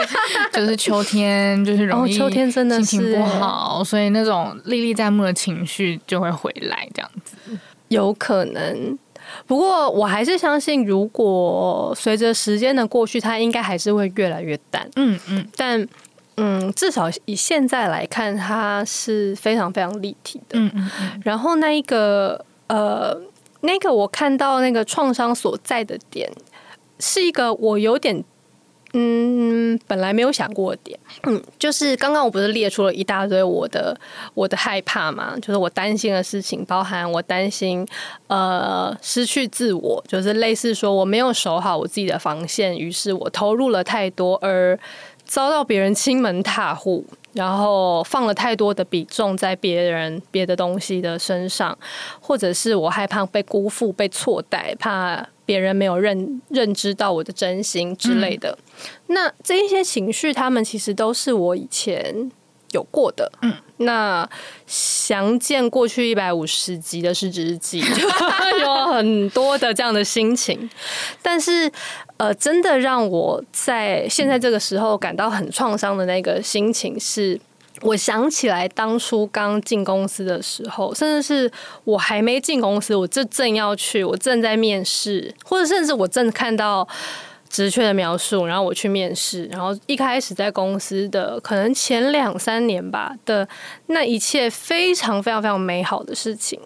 [0.52, 7.36] 就是秋天，就是容易秋天真的心情不好，所以那种历历在目的情绪就会回来，这样子
[7.88, 8.98] 有可能。
[9.46, 14.88] 不过我还是相信，如果随着时间的过去，它应该还是会越来越淡。
[14.96, 15.86] 嗯嗯，但。
[16.40, 20.58] 嗯，至少以现在来看，它是非常非常立体的。
[20.58, 21.22] 嗯嗯嗯。
[21.24, 23.20] 然后那一个呃，
[23.62, 26.30] 那个我看到那个创伤所在的点，
[27.00, 28.22] 是一个我有点
[28.94, 30.98] 嗯，本来没有想过的点。
[31.24, 33.98] 嗯，就是刚刚我不是列出了一大堆我的
[34.32, 37.86] 我的害怕嘛，就是我担心的事情，包含我担心
[38.28, 44.78] 呃失去自我，就是类似说我没有守好我自己的防线，于是我投入了太多而。
[45.28, 51.78] 遭到别人侵门踏户，然后放了太多的比重在别人别的东西的身上，
[52.18, 58.58] 或者是我害怕被辜负、被错待，怕别人没有认认知到我的真心之类的。
[58.72, 62.32] 嗯、那这一些情绪，他们其实都是我以前
[62.72, 63.30] 有过的。
[63.42, 64.28] 嗯，那
[64.66, 67.80] 详见过去一百五十集的失职日记，
[68.60, 70.68] 有很多的这样的心情，
[71.22, 71.70] 但是。
[72.18, 77.40] 呃，真的让我在现在这个时候感到很创伤的那个心情是，
[77.82, 81.52] 我想起来当初刚进公司的时候，甚至是
[81.84, 86.88] 我还没进公司，我就正要去，我正在面试，或者甚至我正看到
[87.48, 93.48] 职缺的描述，然后我去面试，然后一开始在公司的可能前两三年吧的
[93.86, 96.60] 那一切非常非常非常美好的事情。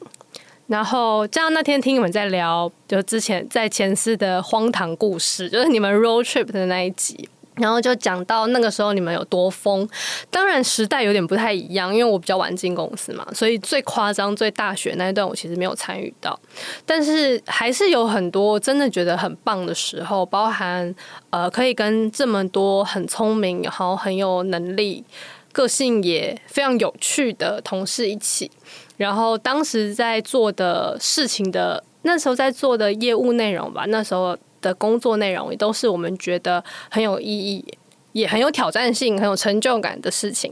[0.67, 7.29] 然后这样那天听你们在聊，就之前在前司的荒唐故事，就是你们 road trip 的那一集。
[7.57, 9.87] 然后就讲到那个时候你们有多疯，
[10.31, 16.39] 当然时代有点不太一样，因为我比较晚进公司嘛，所以最夸张、最大学那一段我其实没有参与到，
[16.87, 20.95] 但是还是有很多真的觉得很棒的时候，包含
[21.31, 25.05] 呃可以跟这么多很聪明、然后很有能力、
[25.53, 28.51] 个性也非常有趣的同事一起，
[28.97, 34.37] 然后当时在做的事情的那时候在做的业务内容吧，那时候。
[34.63, 37.63] 的工作内容也都是我们觉得很有意义，
[38.13, 40.51] 也很有挑战性、很有成就感的事情。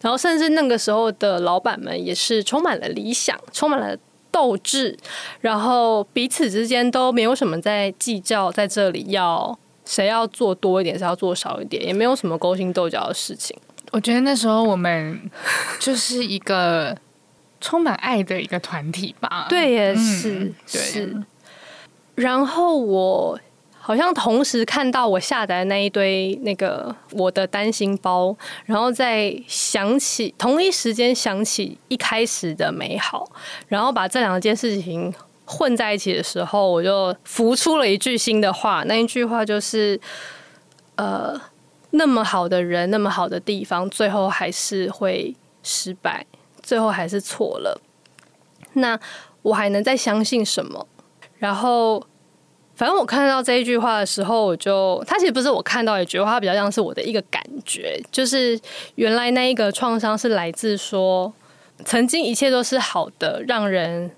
[0.00, 3.96] 然后，甚至那个时候的老板们也是充满了理想、充满了
[4.30, 4.96] 斗志，
[5.40, 13.56] 然后彼此之间都没有什么在计较，在这里要谁要做多一点，谁要做少一点，也没有什么勾心斗角的事情。
[13.90, 15.18] 我觉得那时候我们
[15.80, 16.94] 就是一个
[17.58, 19.46] 充满爱的一个团体吧。
[19.48, 21.16] 对，也是，嗯、是。
[22.14, 23.40] 然后我。
[23.88, 33.26] 好像同时看到我下载的那一堆那个我的担心包，然后再想起同一时间想起一开始的美好，
[33.66, 35.10] 然后把这两件事情
[35.46, 38.84] 混在一起的时候，我就浮出了一句新的话。
[38.84, 39.98] 那一句话就是：
[40.96, 41.40] 呃，
[41.92, 46.26] 那么好的人，那么好的地方，最后还是会失败，
[46.62, 47.80] 最后还是错了。
[48.74, 49.00] 那
[49.40, 50.86] 我还能再相信什么？
[51.38, 52.04] 然后。
[52.78, 58.56] 反正我看到这一句话的时候，我就，它其实不是我看到一句话，它比较像是我的一个感觉，就是
[58.94, 61.32] 原来那一个创伤是来自说，
[61.84, 64.08] 曾经一切都是好的，让人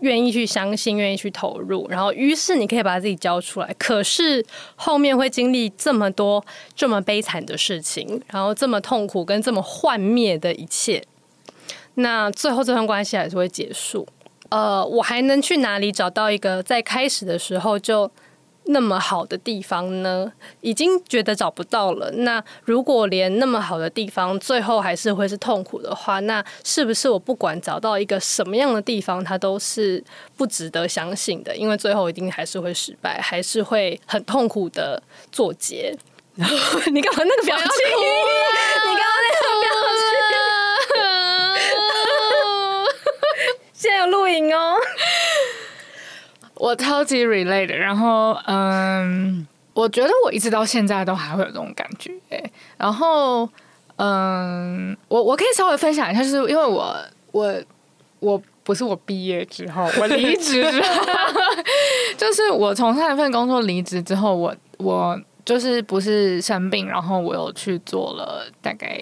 [0.00, 11.00] 愿意去相信，愿意去投入，然后于是你可以把自己交出来，可是后面会经历这么多这么悲惨的事情，然后这么痛苦跟这么幻灭的一切，
[11.94, 14.04] 那最后这段关系还是会结束。
[14.52, 18.10] 呃，我还能去哪里找到一个在开始的时候就
[18.66, 20.30] 那么好的地方呢？
[20.60, 22.10] 已经觉得找不到了。
[22.10, 30.04] 那如果连那么好的地方最后还是会是痛苦的话，那是不是我不管找到一个什么样的地方，它都是
[30.36, 31.56] 不值得相信的？
[31.56, 35.96] 因为最后一定还是会失败，还是会很痛苦的作结。
[36.34, 37.66] 你干嘛那个表情？
[37.66, 39.91] 你刚刚那个表情。
[43.82, 44.76] 现在有录影哦，
[46.54, 52.12] 我超级 relate，然后嗯，我觉得我一直到现在都还会有这种感觉，
[52.78, 53.48] 然后
[53.96, 56.96] 嗯，我我可以稍微分享一下，就是因为我
[57.32, 57.52] 我
[58.20, 61.04] 我不是我毕业之后， 我离职之后，
[62.16, 69.00] 就是我从上一份工作离职之后，我我就是不是生病，然后我又去做了大概。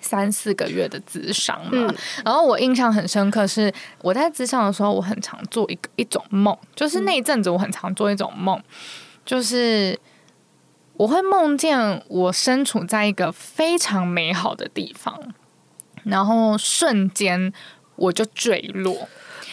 [0.00, 1.94] 三四个月的咨商嘛，嗯、
[2.24, 3.70] 然后我印象很深刻，是
[4.00, 8.58] 我在咨商的时候，我很常做一个一种梦，就是那一阵子我很常做一种梦，
[9.24, 9.98] 就是
[10.94, 15.20] 我会梦见我身处在一个非常美好的地方，
[16.04, 17.52] 然后瞬间
[17.96, 19.08] 我就坠落，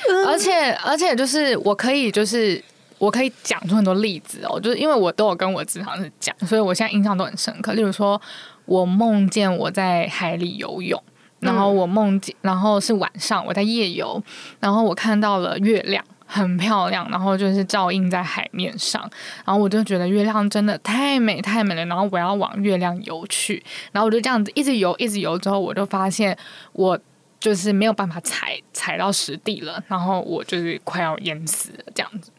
[0.10, 2.64] 嗯、而且而且就是我可以就是
[2.98, 8.22] 我可以讲出很多例子哦，就是因为我都有跟我职场师讲，所以我现在印象都很深刻，例如说。
[8.66, 11.02] 我梦见我在海里游泳，
[11.40, 14.22] 然后我梦见，然后是晚上我在夜游，
[14.60, 19.02] 然后我看到了月亮，很漂亮，然后就是照映在海面上，
[19.46, 26.38] 然后我就觉得月亮真的太美太美了，然后我要往月亮游去，然后我就这样子一直游一直游，之后我就发现
[26.72, 26.98] 我
[27.40, 32.32] 就是没有办法踩踩到实地了，然后我就是快要淹死了这样子，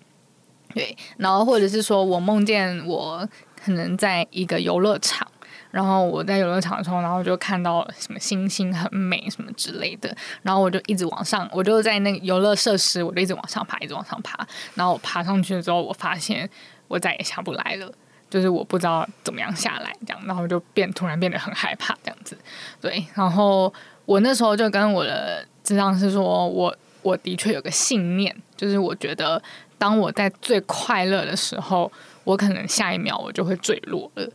[0.73, 3.29] 对，然后或者是说我梦见我
[3.63, 5.29] 可能在一个游乐场。
[5.75, 14.47] 然后我在游乐场的时候，然后就看到什么星星很美什么之类的，然后我就一直往上，我就在那个游乐设施，我就一直往上爬，一直往上爬。
[14.75, 16.49] 然后我爬上去之后，我发现
[16.87, 17.93] 我再也下不来了，
[18.31, 22.39] 就是我不知道怎么样下来，这样，然后就变突然变得很害怕这样子。
[22.81, 23.73] 对，然后
[24.05, 29.43] 我那时候就跟我的智障师说，我我的确有个信念，就是我觉得
[29.77, 31.91] 当我在最快乐的时候，
[32.23, 34.31] 我可能下一秒我就会坠落了。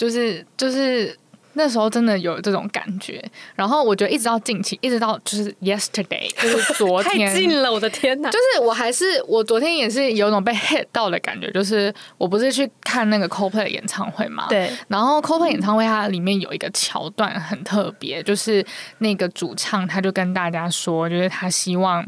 [0.00, 1.14] 就是就是
[1.52, 3.22] 那时候真的有这种感觉，
[3.54, 8.30] 然后我觉得一直到近期，一直到就是 yesterday， 就是昨天，太近了，我的天哪！
[8.30, 18.64] 就是我还是我昨天也是有种被 hit 到的感觉，就是我不是去看那个 Coldplay 的演唱会嘛，对，然后 Coldplay 演唱会它里面有一个桥段很特别，就是
[18.98, 22.02] 那个主唱他就跟大家说，就是他希望。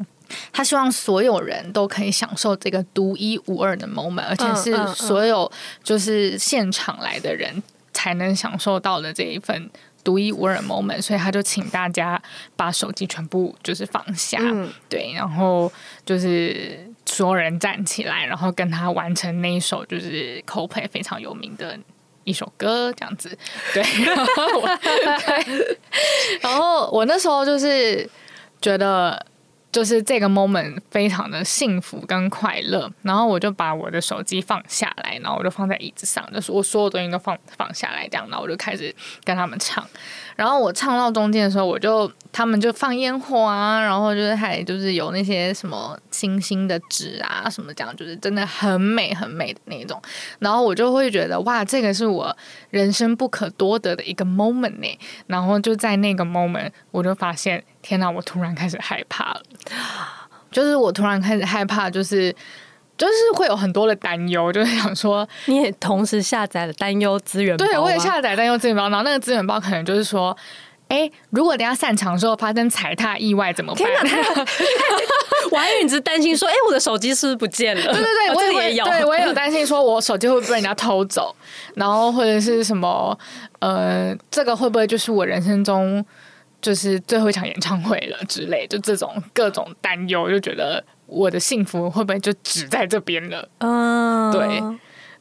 [0.51, 5.51] 他希望所有人都可以享受这个独一无二的 moment，而且是所有
[5.85, 9.71] 就是现场来的人才能享受到的这一份
[10.05, 12.21] 独一无二的 moment，所以他就请大家
[12.57, 15.71] 把手机全部就是放下，嗯、对，然后
[16.05, 21.79] 就是所有人站起来，然后跟他完成那一首就是 Coldplay 非常有名的
[22.25, 23.37] 一首歌，这样子，
[23.73, 25.79] 对， 然后我，对，
[26.41, 28.09] 然后我那时候就是
[28.61, 29.27] 觉得。
[29.73, 38.95] 就是这个 moment 非常的幸福跟快乐，然后我就把我的手机放下来，然后我就放在椅子上，就是我所有东西都放放下来，这样，然后我就开始
[39.25, 39.83] 跟他们唱。
[40.37, 50.01] 然后我唱到中间的时候，我就他们就放烟火啊，然后就是还就是有那些什么星星的纸啊什么这样，就是真的很美很美的那种。
[50.39, 52.37] 然后我就会觉得哇，这个是我
[52.71, 54.99] 人生不可多得的一个 moment 呢。
[55.27, 57.63] 然后就在那个 moment，我就发现。
[57.83, 58.09] 天哪！
[58.09, 59.43] 我突然开始害怕了，
[60.53, 62.33] 就是我突然开始害怕，就是
[63.03, 70.37] 就是会有很多的担忧，就是想说，你也同时下载了担忧资源包，对，我也下载担忧资源包，然后那个资源包可能就是说，
[70.87, 73.85] 哎、欸，如果等下散场的时候发生踩踏意外怎么办？
[75.51, 77.83] 我还以为你只是担心说，哎、欸，我的手机是不是不见了？
[77.83, 81.35] 对对对，我也有，对我也有担心，说我手机会不会被人家偷走，
[81.75, 83.19] 然后或者是什么，
[83.59, 86.05] 呃，这个会不会就是我人生中。
[86.63, 90.81] 就是最后一场演唱会了之类，就这种各种担忧，就觉得
[91.13, 93.49] 我的幸福会不会就只在这边了？
[93.59, 94.63] 嗯，对。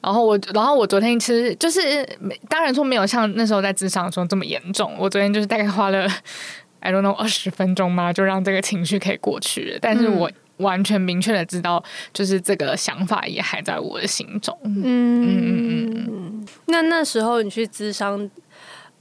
[0.01, 2.03] 然后我，然后我昨天其实就是，
[2.49, 4.95] 当然说没有像那时候在咨商的时候这么严重。
[4.97, 6.07] 我昨天就是大概花了，
[6.79, 9.77] I don't know，二十分钟嘛，就让这个情绪可以过去。
[9.81, 11.83] 但是我完全明确的知道，
[12.13, 14.57] 就是这个想法也还在我的心中。
[14.63, 16.47] 嗯嗯嗯嗯。
[16.67, 18.29] 那那时候你去咨商，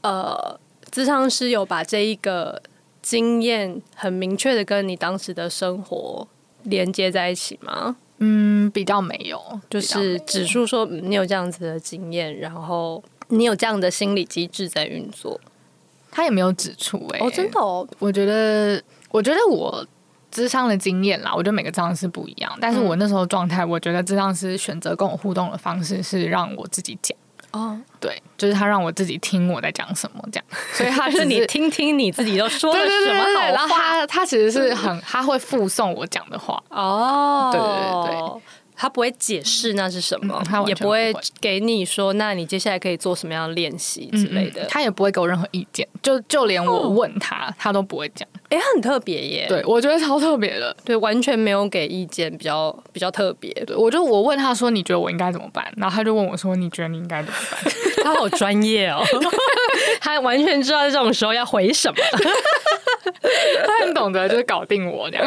[0.02, 0.58] 呃。
[0.90, 2.60] 咨商师有把这一个
[3.00, 6.26] 经验很明确的跟你当时的生活
[6.64, 7.96] 连接在一起吗？
[8.18, 9.40] 嗯，比较没有，
[9.70, 15.40] 就是指数说你有这样子的经验，然后你有这样的心理机制在运作。
[16.10, 19.86] 他也没有指出哎、欸，哦，真的哦，我觉得，我觉得我
[20.30, 27.16] 智商的经验啦，我觉得每个智商是不一样，但是我那时候状态，我觉得智商是选择跟我互动的方式是让我自己讲。
[27.52, 38.42] 哦，对，就是他让我自己听我在讲什么，这样，所以他 是你听听你自己都说了什么好话，然后他他其实是很他会附送我讲的话哦，对对对。
[38.82, 44.64] 他不会解释那是什么，嗯、他不也不会给你说，那你接下来可以做什么样的练习之类的。
[44.70, 48.26] 他也不会给我任何意见，就就连我问他，哦、他都不会讲。
[48.50, 49.46] 哎、很特别耶。
[49.48, 53.52] 对，我觉得超特别的，对，完全没有给意见，比较比较特别。
[53.66, 55.64] 对，我就我问他说，你觉得我应该怎么办？
[55.76, 57.72] 然后他就问我说，你觉得你应该怎么办？
[58.04, 59.02] 他好专业哦，
[60.00, 61.96] 他完全知道这种时候要回什么。
[63.64, 65.26] 他很懂得就是搞定我这样。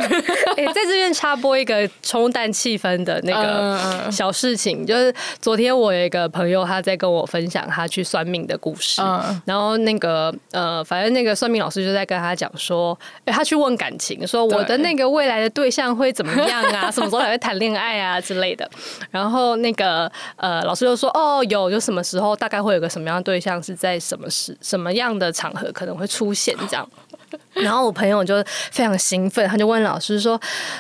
[0.58, 9.02] 哎、欸，在这边插播一个冲淡气氛的那个小事情，就是昨天我有一个朋友他在跟我分享他去算命的故事，
[9.46, 18.70] 然后那个呃，反正那个算命老师就在跟他讲说，哎，他去问感情，说我的那个未来的对象会怎么样啊，什么时候才会谈恋爱啊之类的。
[19.10, 26.88] 然后那个呃，老师就说，哦，有，就什么时候大概会有个什么样的对象是在什么时什么样的场合可能会出现这样。
[27.54, 28.36] 然后我朋友就
[28.72, 30.40] 非常兴奋，他就问老师说：“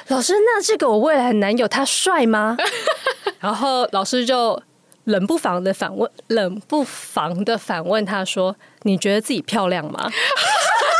[0.09, 2.55] 老师，那这个我未来的男友他帅吗？”
[3.39, 4.61] 然后老师就
[5.05, 10.07] 冷不防的反问，冷不防的反问他说：“你觉得自己漂亮吗？”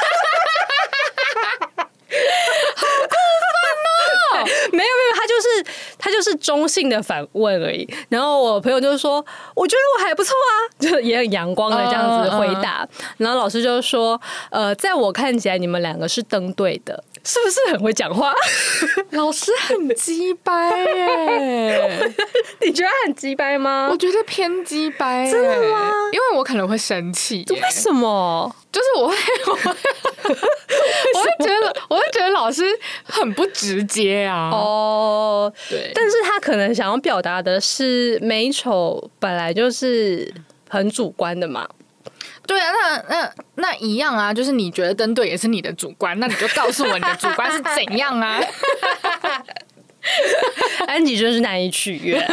[5.97, 9.23] 他就是中性的反问而已，然后我朋友就说
[9.55, 14.19] ：“我觉得我还不错啊，就也很阳光的这样子回答。”然后老师就说
[14.51, 18.33] ：“呃，在我看起来，你们两个是登对的，是不是很会讲话？”
[19.11, 22.13] 老师很鸡掰耶，
[22.61, 23.87] 你觉得很鸡掰吗？
[23.91, 25.91] 我觉得偏鸡掰，真的吗？
[26.11, 28.55] 因为我可能会生气，为什么？
[28.73, 29.15] 就是我会，
[29.45, 29.71] 我会，
[31.13, 32.63] 我会觉得，我会觉得老师
[33.03, 34.49] 很不直接啊。
[34.51, 40.33] 哦，对，但是他可能想要表达的是美丑本来就是
[40.67, 41.69] 很主观的嘛。
[42.47, 48.41] 对啊，那那那一样啊，就是你觉得登对也是你的主观，那你就告诉我你的主观是怎样啊。
[50.87, 52.25] 安吉真是难以取悦，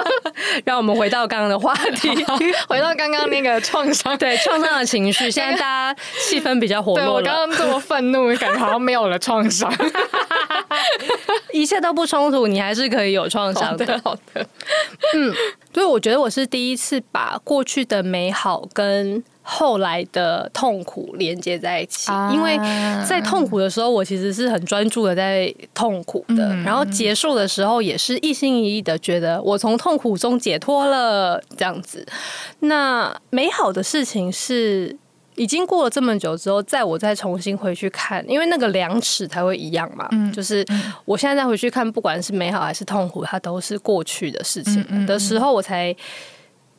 [0.64, 2.10] 让我们回到刚刚的话题，
[2.68, 5.30] 回到刚刚那个创伤，对创伤的情绪。
[5.30, 9.72] 现在大家气氛比较活络，我刚刚这么愤怒，感觉好像没有了创伤，
[11.52, 14.00] 一切都不冲突，你还是可以有创伤的。
[14.04, 14.46] 好的，
[15.14, 15.34] 嗯，
[15.72, 22.56] 所以我觉得我是第一次把过去的美好跟后来的痛苦连接在一起，因为
[23.06, 32.06] 在痛苦的时候，我其实是很专注的在痛苦的，然后结束的时候也是一心一意的觉得我从痛苦中解脱了这样子。
[32.60, 34.96] 那美好的事情是，
[35.34, 40.08] 已经过了这么久之后，在我再重新回去看，因为那个量尺才会一样嘛。
[40.32, 40.64] 就是
[41.04, 45.94] 我现在再回去看，不管是美好还是痛苦，它都是过去的事情的时候，我才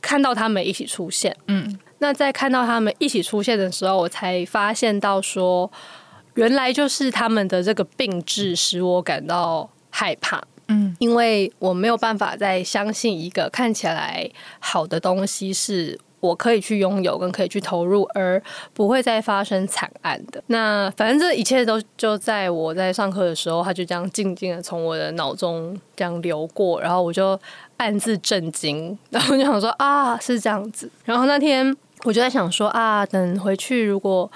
[0.01, 1.35] 看到他们一起出现。
[1.45, 1.77] 嗯。
[2.05, 5.71] 那在看到他们一起出现的时候，我才发现到说，
[6.35, 10.39] 原来就是他们的这个病治使我感到害怕。
[10.67, 14.29] 嗯，因为我没有办法再相信一个看起来
[14.59, 18.39] 好的东西是我可以去拥有跟可以去投入，而
[18.71, 20.43] 不会再发生惨案的。
[20.45, 27.39] 那反正这一切都就在我在上课的时候，他就这样静静的从我的脑中这样流过，然后我就
[27.77, 30.87] 暗自震惊，然后就想说啊，是这样子。
[31.03, 31.75] 然后那天。
[32.05, 34.31] 我就在想说啊，等回去如果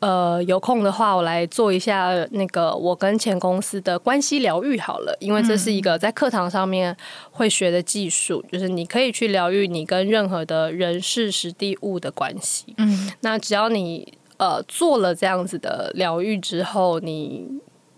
[0.00, 6.94] 呃有空的话，我来做一下那个我跟前公司的关系疗愈好了，因为这是一个在课堂上面
[7.30, 12.74] 会学的技术，就是你可以去疗愈你跟任何的人事、时地、物的关系。
[12.78, 17.46] 嗯，那只要你呃做了这样子的疗愈之后，你。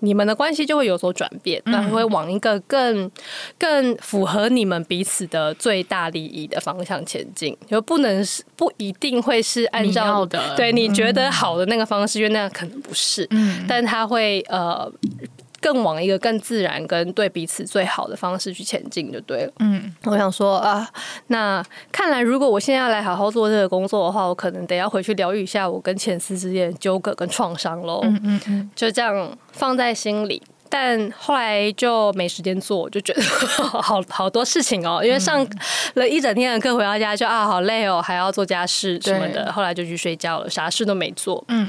[0.01, 3.11] 你们的关系就会有所转变，那会往一个更
[3.59, 10.27] 更符合你们彼此的最大利益的方向前进，就不能是不一定会是按照
[10.57, 14.91] 对你觉得好的那个方式，因为那样可能不是，嗯，但他会呃。
[15.67, 19.53] 更往一个更自然跟对彼此最好的方式去前进就对了。
[19.59, 20.89] 嗯，我想说啊，
[21.27, 21.61] 那
[21.91, 27.99] 看来如果我现在要来好好做这个工作的话，我可能得要回去疗愈一下我跟前司之间的纠葛跟创伤喽。
[28.05, 30.41] 嗯嗯嗯，就这样放在心里。
[30.69, 35.47] 但后来就没时间做，就觉得好好多事情哦，因为上
[35.95, 39.51] 了一整天的课，回到家就啊好累哦，还要做家事什么的。
[39.53, 41.43] 后来就去睡觉了，啥事都没做。
[41.49, 41.69] 嗯，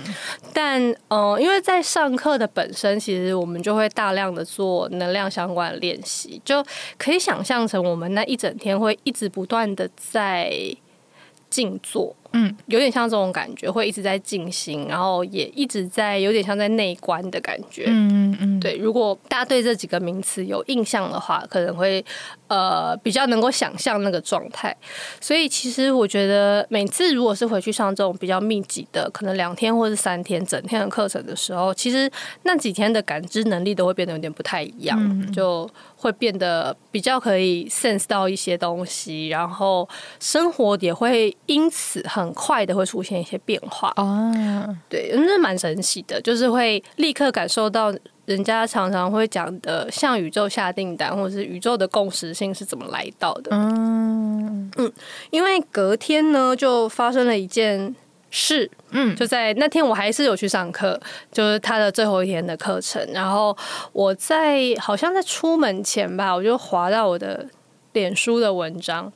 [0.54, 6.64] 但嗯、呃，因为在上课的本身，其实我们就会大量的做能量相关的练习，就
[6.98, 10.52] 可以想象成我们那一整天会一直不断的在
[11.50, 12.16] 静坐。
[12.38, 17.86] 嗯，有点像这种感觉，会一直在进行，然后也一直在有点像在内观的感觉。
[17.88, 18.76] 嗯嗯嗯，对。
[18.78, 22.06] 如果大家对这几个名词有印象的话，可能会
[22.48, 24.76] 呃比较能够想象那个状态。
[25.20, 32.10] 所以其实我觉得，每次如果是回去上这种比较密集的，可能两天或是三天整天的课程的时候，其实
[32.44, 39.88] 那几天的感知能力都会变得有点不太一样，嗯、就会变得比较可以 sense 到一些东西，然后
[40.20, 42.34] 生活也会因此很。
[42.38, 44.32] 快的会出现一些变化哦
[44.68, 44.76] ，oh.
[44.88, 47.92] 对，那蛮神奇的，就是会立刻感受到
[48.28, 53.50] 人家常常会讲的，向宇宙下订单，或者是宇宙的共识性是怎么来到的。
[53.52, 54.94] 嗯嗯，
[55.32, 57.96] 因为隔天呢，就发生了一件
[58.30, 61.00] 事，嗯，就在那天我还是有去上课，
[61.32, 63.58] 就是他的最后一天的课程，然后
[63.94, 67.46] 我在好像在出门前吧，我就划到我的
[67.94, 69.12] 脸书的文章。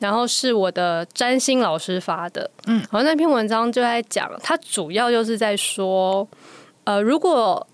[0.00, 6.26] 然后是我的占星老师发的，嗯，然后那篇文章就在讲，他主要就是在说，
[6.82, 7.66] 呃，如果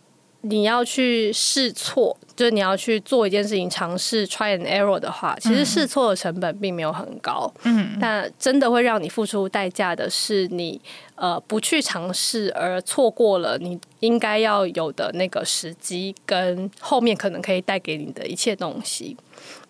[0.43, 10.81] 你要去试错，就是你要去做一件事情，尝试 try and error 的话，其实试错的成本并没有很高，嗯，但真的会让你付出代价的是你
[11.15, 19.17] 呃不去尝试而错过了你应该要有的那个时机，跟后面可能可以带给你的一切东西。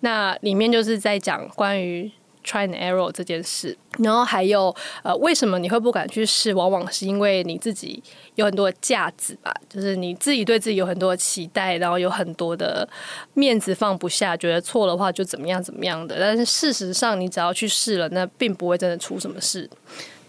[0.01, 2.11] 那里面就是在讲关于。
[2.51, 4.75] Try and error 这件事，然后还有
[5.05, 6.53] 呃，为什么你会不敢去试？
[6.53, 8.03] 往往是因为你自己
[8.35, 12.89] 有很多的架子吧，就是你自己对自己有很多的期待，然后有很多的
[13.35, 16.17] 面子放不下，觉得错的话就怎么样怎么样的。
[16.19, 19.71] 但是事实上，你只要去试了，那并不会真的出什么事。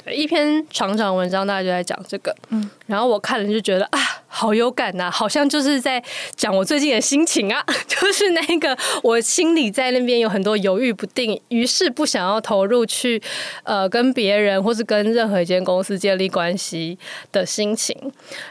[0.03, 6.03] 对，一篇长长文章，大家就在讲这个，嗯，然后我看了就觉得啊，好有感呐，好像就是在
[6.35, 13.21] 讲我最近的心情啊， 就是那个我心里在那边有很多犹豫不定，于是不想要投入去
[13.63, 16.97] 呃跟别人或是跟任何一间公司建立关系
[17.31, 17.95] 的心情，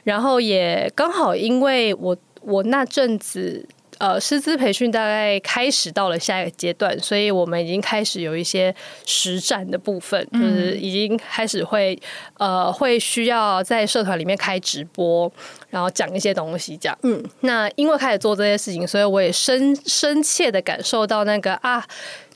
[0.04, 3.66] 然后也刚好因为我我那阵子。
[4.00, 8.74] 呃，师资培训大概开始到了下一个阶段，所以我们已经开始有一些
[9.04, 12.00] 实战的部分，就是已经开始会
[12.38, 15.30] 呃会需要在社团里面开直播，
[15.68, 16.98] 然后讲一些东西，这样。
[17.02, 21.84] 嗯，那因为开始做这些事情，所以我也深深切的感受到那个啊，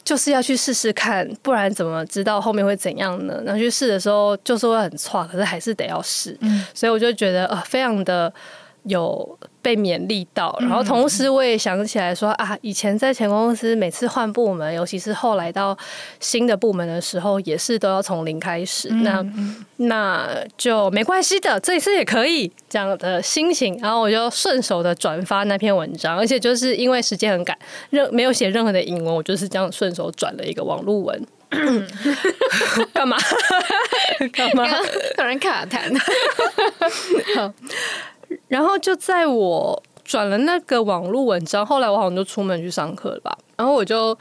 [0.04, 3.42] 就是要去试试看，不然怎么知道后面会怎样呢？
[3.42, 6.36] 然后去试的时候就是会很挫，可是还是得要试。
[6.42, 8.30] 嗯，所以我就觉得呃，非常的。
[8.84, 15.76] 有被勉励到，然后同时我也想起来说啊，以前在前公司每次换部门，尤其是后来到
[16.20, 18.88] 新的部门的时候，也是都要从零开始。
[18.90, 19.24] 那
[19.76, 20.28] 那
[20.58, 27.58] 就没关系的，这一次也可以这样的心情，然后我就顺手的转发那篇文章，而且就是因为时间很赶，
[27.90, 31.26] 任没有写任何的引文，我就是这样顺手转了一个网络文。
[32.92, 33.16] 干嘛？
[34.32, 34.66] 干嘛？
[35.16, 35.78] 突然卡痰。
[37.36, 37.52] 好，
[38.48, 43.36] 然后就在我转了那个网络文章，后来我好像就出门去上课了吧。
[43.56, 44.16] 然后我就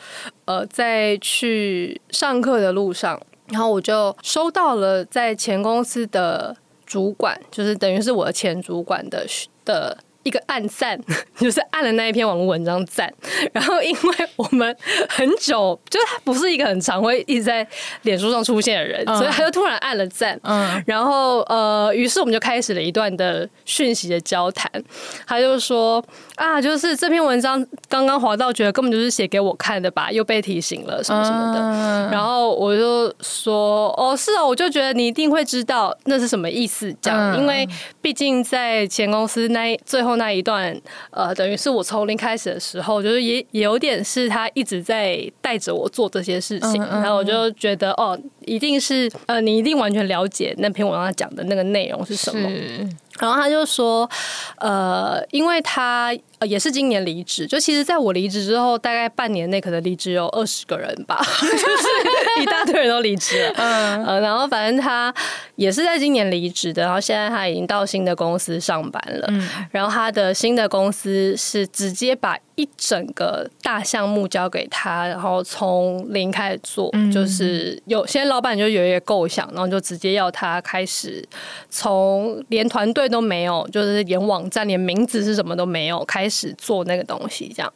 [0.45, 9.26] 呃在去上课的路上，然后我就收到了在前公司的主管，就是等于是我的前主管的
[9.66, 9.97] 的。
[10.24, 10.99] 一个按赞，
[11.38, 13.13] 就是按了那一篇网络文章赞，
[13.51, 14.76] 然后因为我们
[15.09, 17.65] 很久，就是他不是一个很常会一直在
[18.03, 24.71] 脸书上出现的人，嗯、所以他就突然按了赞，嗯，然后呃，于是我们就开始了一段的讯息的交谈，
[25.28, 26.03] 他就说
[26.36, 37.67] 啊，就是这篇文章刚刚滑到，觉得根本就是写给我看的吧，又被提醒了什么什么的，嗯、然后我就说哦，是哦，我就觉得你一定会知道那是什么意思，这样，嗯、因为
[38.01, 40.13] 毕竟在前公司那最后。
[40.13, 40.79] 那一段，
[41.09, 48.15] 呃，等于是我从零开始的时候，就是也也有点是他一直在带着我做这些事情，然后我就觉得，哦，
[48.45, 52.47] 一定是，呃，你一定完全了解那篇文章讲的那个内容是什么。
[53.20, 54.09] 然后他就说，
[54.57, 63.53] 呃，因为他呃也是今年离职，就其实在我离职之后，大概半年内可能离职有二十个人吧， 就是一大堆人都离职了。
[63.57, 65.14] 嗯，呃，然后反正他
[65.55, 69.28] 也是在今年离职的，然后现在他已经到新的公司上班了。
[69.30, 81.28] 嗯，然后他的新的公司是直接把一整个大项目交给他，然后从零开始做，嗯、就是有些老板就有一个构想，然后就直接要他开始
[81.70, 87.51] 从连团队都没有，就是连网站、连名字是什么都没有，开始做那个东西。
[87.56, 87.74] 这样，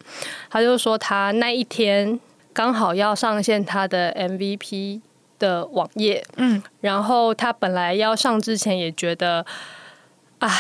[0.50, 2.20] 他就说他那一天
[2.54, 5.02] 刚好要上线他的 MVP
[5.40, 9.46] 的网页，嗯，然后他本来要上之前也觉得
[10.40, 10.52] 啊。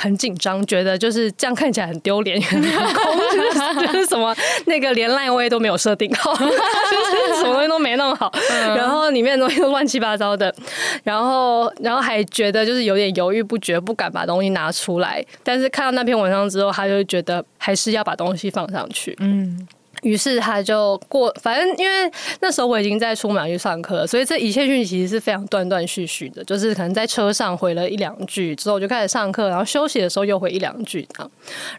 [0.00, 4.32] 很紧张，觉得就是这样看起来很丢脸，很 空，就是就是什么
[4.66, 8.32] 那个连烂位都没有设定好， 就是什么东西都没弄好，
[8.76, 10.54] 然后里面的东西都乱七八糟的，
[11.02, 15.20] 然后然后还觉得就是有点犹豫不决，不敢把东西拿出来。
[15.42, 19.16] 但是看到那篇文章之后，他就觉得还是要把东西放上去。
[19.18, 19.66] 嗯。
[20.02, 31.30] 于是他就过，反正因为那时候我已经在出门去上课，所以这一切讯息是非常断断续续的，就是可能在车上回了一两句之后我就开始上课，然后休息的时候又回一两句这样，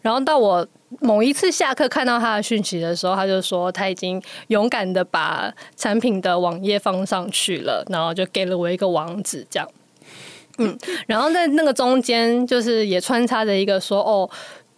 [0.02, 0.68] 然后到我
[1.00, 9.70] 某一次下课看到他的讯息的时候，他就说他已经勇敢的把产品的网页放上去了，然后就给了我一个网址这样，
[10.58, 14.30] 嗯，然后在那个中间就是也穿插着一个说哦。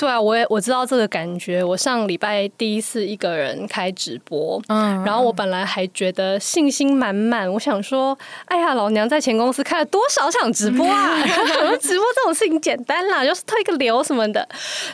[0.01, 1.63] 对啊，我也我知道这个感觉。
[1.63, 11.21] 我上礼拜第一次一个人开直播，嗯，然后我本来还觉得信心满满，我想说，哎呀，老娘在前公司开了多少场直播啊！
[11.21, 14.49] 嗯、直播这种事情简单啦，就是推个流什么的。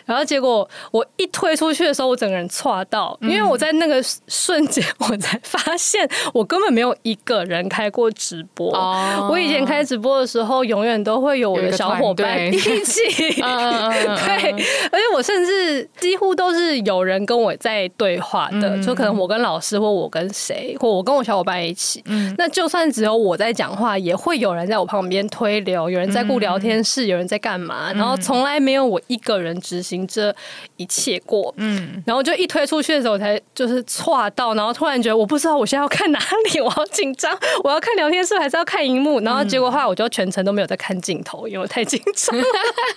[0.06, 8.76] 然后结果我一推出去的时候，我整个人错到，因为我在那个瞬间，我才发现我根本没有一个人开过直播。
[8.76, 13.02] 哦、我以前开直播的时候，永远都会有我的小伙伴一起，
[13.42, 13.90] 嗯、
[14.28, 14.97] 对。
[14.98, 22.02] 而且我甚至几乎都是有人跟我在对话的，嗯、就可能我跟老师，或我跟谁，或我跟我小伙伴一起。
[22.08, 30.36] 嗯、那就算只有我在讲话，也会有人在我旁边推流，有人在顾聊天室，嗯、有人在干嘛，然后从来没有我一个人执行这
[30.78, 31.54] 一切过。
[31.58, 36.20] 嗯，然后就一推出去的时候，我才就是错到，然后突然觉得我不知道我现在要看哪
[36.52, 39.20] 里，我好紧张，我要看聊天室还是要看荧幕？
[39.20, 42.44] 然后结果后来我就全程都没有在看镜头，因为我太紧张了。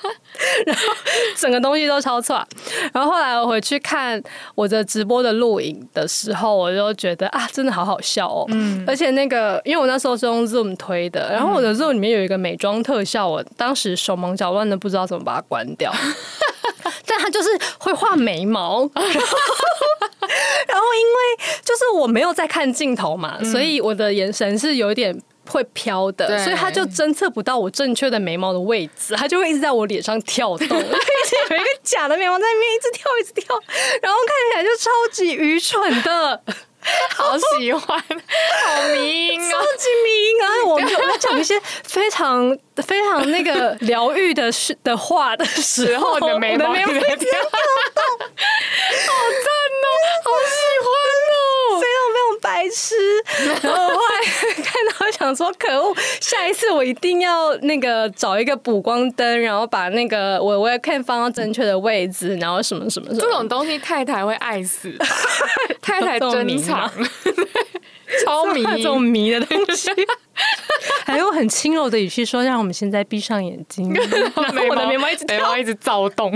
[0.64, 0.82] 然后
[1.36, 1.89] 整个东西。
[1.90, 2.42] 都超错，
[2.92, 4.22] 然后后来我回去看
[4.54, 8.44] 我的直播的录影的时候，我就觉得啊，真的好好笑哦。
[8.48, 15.92] 嗯，而且那个，因为我那时候是用 Zoom 推的，然后我的 Zoom 里面有一个美妆特效，我当时手忙脚乱的，不知道怎么把它关掉。
[17.06, 19.10] 但他就是会画眉毛，然后，
[20.68, 25.20] 然后因为就是我没有在看镜头嘛，所以我的眼神是有一点。
[25.50, 33.60] 会飘的，所以他就侦测不到我正确的眉毛的位置，他就会一直在我脸上跳动， 有一个假的眉毛在那边一直跳，一直跳，
[34.00, 36.42] 然后看起来就超级愚蠢的，
[37.14, 40.46] 好喜欢，好迷超级迷因啊！
[40.66, 47.00] 我们就讲一些非常非常那个疗愈的事的话的时候，你的眉毛在跳动，
[48.16, 49.48] 好赞
[49.82, 49.86] 哦，
[50.24, 50.90] 好喜欢
[52.40, 52.94] 白痴。
[53.62, 63.20] 然后后来看到想说，可恶，下一次我一定要那个找一个补光灯，然后把那个我我也看放到正确的位置，然后什么什么什么。
[63.20, 64.92] 这种东西太太会爱死，
[65.80, 66.90] 太太珍藏，
[68.24, 69.90] 超迷这种迷的东西，
[71.04, 76.32] 还用很轻柔的语气说：“让我们现在闭上眼睛。”然后我的眉毛一直眉毛一直躁动。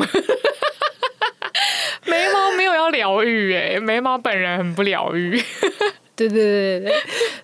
[2.07, 5.41] 眉毛没有要疗愈哎，眉毛本人很不疗愈。
[6.17, 6.93] 对对对对对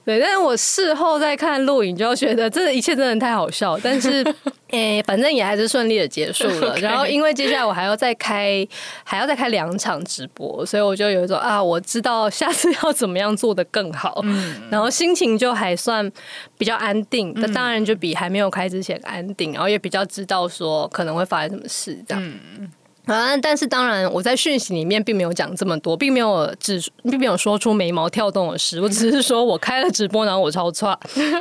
[0.04, 3.76] 对，但是我事后再看录影，就觉得这一切真的太好笑。
[3.82, 4.24] 但是，
[4.70, 6.76] 诶，反正也还是顺利的结束了。
[6.78, 8.64] 然后，因为接下来我还要再开，
[9.02, 14.20] 还要再开两场直播，所以我就有一种啊，我知道下次要怎么样做的更好。
[14.22, 16.08] 嗯，然后心情就还算
[16.56, 17.32] 比较安定。
[17.34, 22.22] 那当然就比还没有开之前安定，然后也比较知道说可能会发生什么事这样。
[22.24, 22.70] 嗯。
[23.16, 23.36] 啊！
[23.38, 28.80] 但是当然，我在讯息里面并没有讲这么多，并没有只并没有说出眉毛跳动的事。
[28.80, 30.98] 我只是说我开了直播，然后我超错。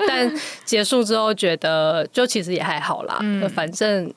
[0.08, 0.32] 但
[0.66, 3.20] 结束之后，觉得就其实也还好啦。
[3.22, 4.12] 嗯，反正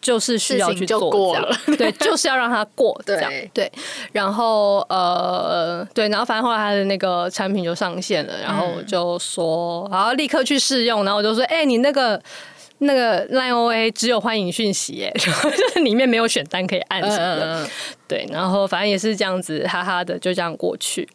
[0.00, 1.54] 就是需要去做，就过了。
[1.76, 3.00] 对， 就是要让它过。
[3.04, 3.72] 这样对，对。
[4.12, 11.04] 然后呃，对，然后反正后来他的那个产品就上线了，然后我就说，然后立刻去试用。
[11.04, 12.20] 然后我就说，哎、欸，你那个。
[12.78, 17.70] 那个 Line OA 只有欢迎讯息，耶，然 后就是里面没有选单可以按什么的，嗯、
[18.06, 21.08] 对，然后反正也是这样子，哈哈的就这样过去。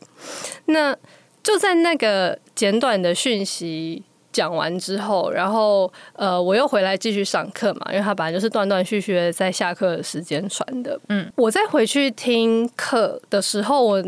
[0.65, 0.95] 那
[1.43, 4.01] 就在那个简短的讯息
[4.31, 10.99] 讲完之后，然后呃，我又回来继续上课嘛，因为他本来就是断断续续的在下课的时间传的。
[11.09, 14.03] 嗯，我再回去听课的时候，我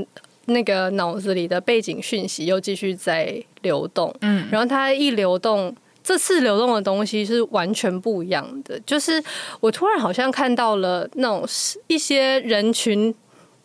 [0.45, 4.11] 那个脑子里的背景讯息又继续在流动。
[4.21, 5.75] 嗯，然后它一流动。
[6.03, 9.23] 这次流动的东西是完全不一样的，就是
[9.61, 11.47] 我突然好像看到了那种
[11.87, 13.15] 一些人群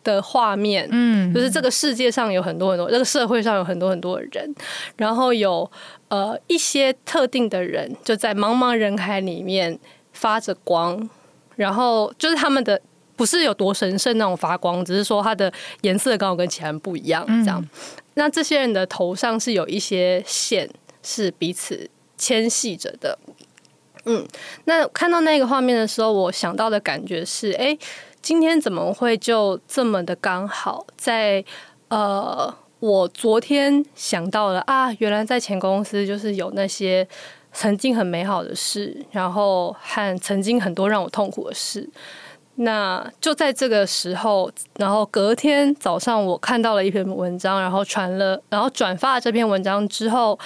[0.03, 4.55] 的画面，嗯，就是这个世界上有很多很多，这个社会上有很多很多的人，
[4.95, 5.69] 然后有
[6.07, 9.77] 呃一些特定的人就在茫茫人海里面
[10.13, 11.09] 发着光，
[11.57, 12.81] 然后就是他们的
[13.17, 17.61] 不是有多神圣那种发光，只是说它的颜色刚好跟其他人不一样，这样。
[18.13, 20.69] 那这些人的头上是有一些线，
[21.03, 21.89] 是彼此。
[22.19, 23.17] 牵系着的，
[24.05, 24.27] 嗯，
[24.65, 27.75] 那看到那个画面的时候，我想到的感觉是，哎，
[28.21, 31.45] 今天怎么会就这么的刚好在，在
[31.87, 37.07] 呃，我昨天想到了啊，原来在前公司就是有那些
[37.53, 41.89] 曾经很美好的事，然后和曾经很多让我痛苦的事，
[42.55, 50.37] 那就在这个时候，然后隔天早上我看到了一篇文章，然后传了，然后转发了这篇文章之后。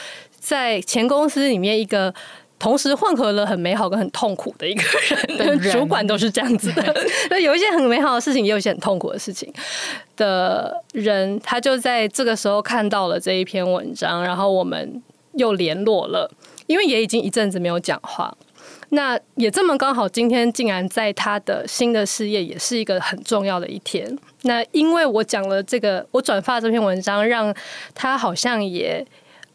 [0.44, 2.14] 在前公司里面，一个
[2.60, 4.84] 同时混合了很美好跟很痛苦的一个
[5.38, 6.84] 人，主管都是这样子的。
[7.30, 9.52] 那 有一些很美好的事情，也有一些很痛苦的事情
[10.18, 15.02] 的人，他就在这个时候看到了这一篇文章，然后我们
[15.36, 16.30] 又联络了，
[16.68, 18.36] 因为也已经一阵子没有讲话。
[18.90, 24.14] 那也这么刚好，今天竟然在他的新的事业也是一个很重要的一天。
[24.42, 27.56] 那因为我讲了这个，我转发这篇文章，让
[27.96, 29.06] 他好像也。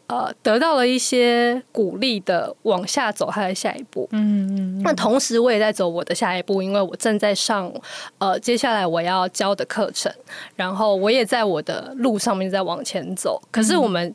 [0.09, 4.09] 呃，得到了一些鼓励的往下走他的下一步。
[4.11, 4.81] 嗯嗯。
[4.81, 7.71] 那同时我也在走我的下一步，因为我正在上
[8.17, 10.11] 呃接下来我要教的课程，
[10.55, 13.39] 然后我也在我的路上面在往前走。
[13.51, 14.11] 可是我们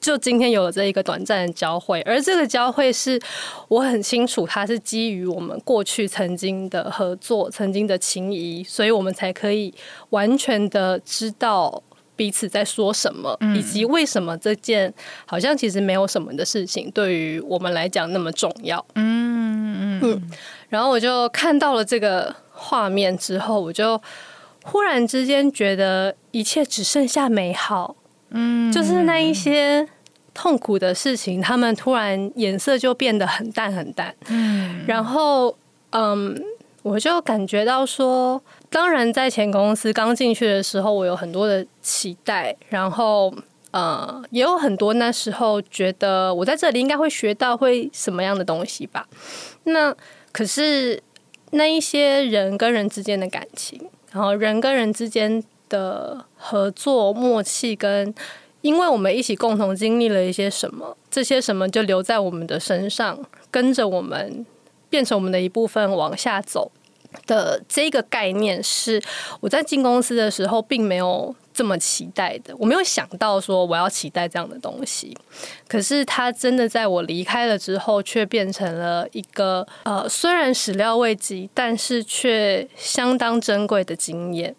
[0.00, 3.20] 就今天有了这一个短暂的交汇，而这个交汇是
[3.68, 9.72] 我很清楚，它是基于我们过去曾经的合作、曾经的情谊，所以我们才可以
[10.08, 11.80] 完全的知道。
[12.20, 14.92] 彼此在说什么，以及为什么这件
[15.24, 18.84] 好像其实没有什么的事情，对于我们来讲那么重要。
[18.94, 20.30] 嗯嗯嗯。
[20.68, 23.98] 然后我就看到了这个画面之后，我就
[24.64, 27.96] 忽然之间觉得一切只剩下美好。
[28.28, 29.88] 嗯，就是那一些
[30.34, 34.14] 痛苦的事情，他们突然颜色就变得很淡很淡。
[34.28, 35.56] 嗯，然后
[35.92, 36.38] 嗯，
[36.82, 38.42] 我就感觉到说。
[38.70, 43.34] 当然，在前公司刚进去的时候，我有很多的期待，然后
[43.72, 49.06] 呃，也有很多那时候觉得我在这里应该会学到会什么样的东西吧。
[49.64, 49.94] 那
[50.30, 51.02] 可是
[51.50, 53.80] 那一些人跟人之间的感情，
[54.12, 58.14] 然后人跟人之间的合作默契，跟
[58.60, 63.18] 因为我们一起共同经历了一些什么，这些什么就留在我们的身上，
[63.50, 64.46] 跟着我们
[64.88, 66.70] 变成我们的一部分往下走。
[67.26, 69.02] 的这个概念是
[69.40, 75.16] 我在进公司的时候并没有这么期待的，我没有想到说我要期待这样的东西。
[75.68, 84.54] 可是它真的在我离开了之后，却变成了一个呃，虽然始料未及，但是却相当珍贵的经验。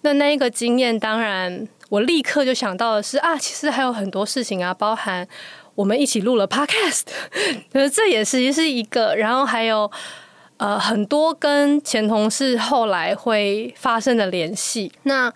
[0.00, 5.28] 那那一个经验，当然我立刻就想到的是啊，其实还有很多事情啊，包含
[5.74, 7.04] 我们一起录了 Podcast，
[7.92, 9.90] 这也是是一个，然后还有。
[10.62, 15.28] 呃，很多跟前同事后来会发生的联系，那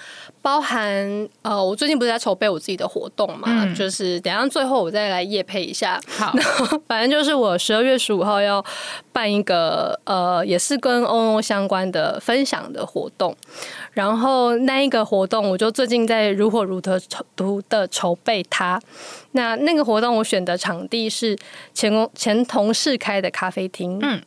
[0.46, 6.00] 包含呃，我最近不是在筹备我自己的活动嘛，嗯、就是等下最后我再来夜配一下。
[6.06, 6.32] 好，
[6.86, 8.64] 反正就是我十二月十五号要
[9.12, 13.36] 办一个呃，也是跟 ONO 相关的分享的活动，
[13.90, 16.96] 然后那一个活动我就最近在如火如荼
[17.68, 18.80] 的筹备它。
[19.32, 21.36] 那那个活动我选的场地是
[21.74, 24.22] 前公前同事开的咖啡厅，嗯，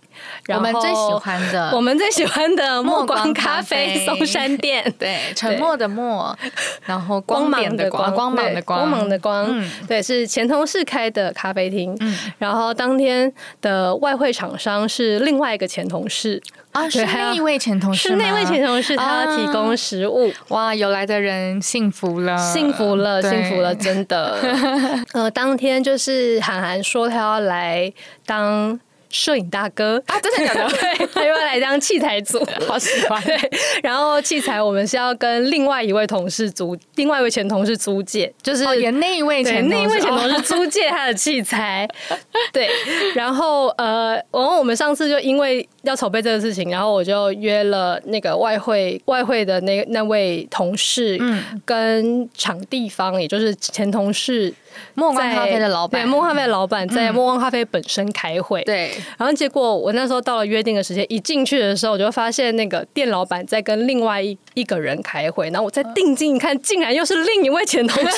[0.46, 6.09] 然后我们最喜欢的 我们最喜欢的 墨光咖啡松山店，对，沉默的默，
[6.86, 13.32] 然后光芒的光，光芒的光，光芒的光，嗯，对，是前同事开的咖啡厅，嗯，然后当天
[13.62, 16.42] 的外汇厂商是另外一个前同事。
[16.72, 20.32] 啊，是那一位前同事，是那位前同事，他要提供食物。
[20.50, 24.38] 哇，有来的人幸福了，幸福了，幸福了，真的。
[25.14, 27.92] 呃，当天就是韩寒说他要来
[28.26, 28.80] 当。
[29.10, 30.70] 摄影大哥啊，真的假的？
[30.78, 33.22] 对，他又要来当器材组， 好喜欢。
[33.24, 33.38] 对，
[33.82, 41.88] 然后器材我们是要跟另外一位同事租，另外一位前同事租借，就是也那一位前那一位前同事租借他的器材。
[42.54, 42.70] 对，
[43.16, 54.54] 然后呃，然后我们上次就因为要筹备这个事情，然后我就约了那个外汇外汇的那那位同事，嗯，跟场地方，也就是前同事。
[54.94, 58.92] 默光咖啡的老板，对，莫光咖啡的老板在莫光咖啡本身开会，对。
[59.18, 68.04] 然后结果我那时候到了约定的时间，一进去的时候，我就发现那个店老板在跟另外一一个人开会，然后我再定睛一看，竟然又是另一位前同事。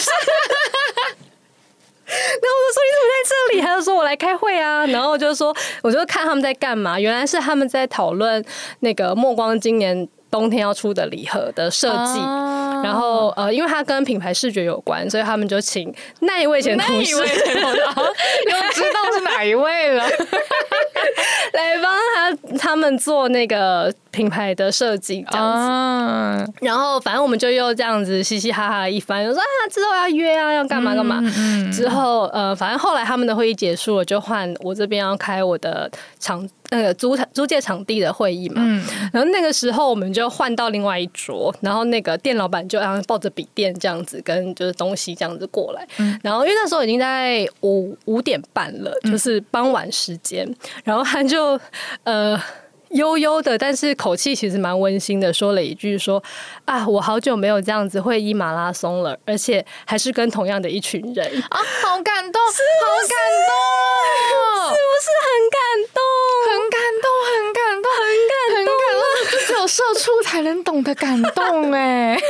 [2.12, 8.44] 然后我就说：“你怎么在这里？”他就说：“我来开会啊。”然后我就说：“我就看他们在干嘛。”原来是他们在讨论
[8.82, 10.08] 那个莫光今年。
[10.32, 20.04] 冬天要出的礼盒的设计，啊、然后呃，因为它跟品牌视觉有关，所以他们就请那一位前同事，又知道是哪一位了，
[21.54, 25.60] 来帮他他们做那个品牌的设计这样子。
[25.60, 31.20] 啊、然后反正我们就又这样子嘻嘻哈哈一番，就说啊，之后要约啊，要干嘛干嘛。
[31.24, 35.90] 嗯嗯、之后呃，反正后来他们的会议结束了，就换我这边要开我的
[36.20, 36.48] 场。
[36.74, 38.82] 那个租租借场地的会议嘛，嗯、
[39.12, 50.56] 然后那个时候我们就换到另外一桌，然后那个店老板就让抱着笔电这样子跟就是东西这样子过来，嗯、然后因为那时候已经在五五点半了，就是傍晚时间，嗯、
[50.86, 51.60] 然后他就
[52.06, 52.42] 呃
[52.94, 56.22] 悠悠的，但是口气其实蛮温馨的，说了一句说
[56.66, 63.18] 啊，我好久没有这样子会议马拉松了，而且还是跟同样的一群人啊，好感动， 是好感
[63.48, 63.54] 动，
[64.70, 65.60] 是不是很感
[65.94, 66.02] 动？
[66.48, 68.34] 很感动，很感动，很感
[68.66, 69.02] 动，很感动，
[69.48, 72.20] 只有社畜才能懂得感动哎！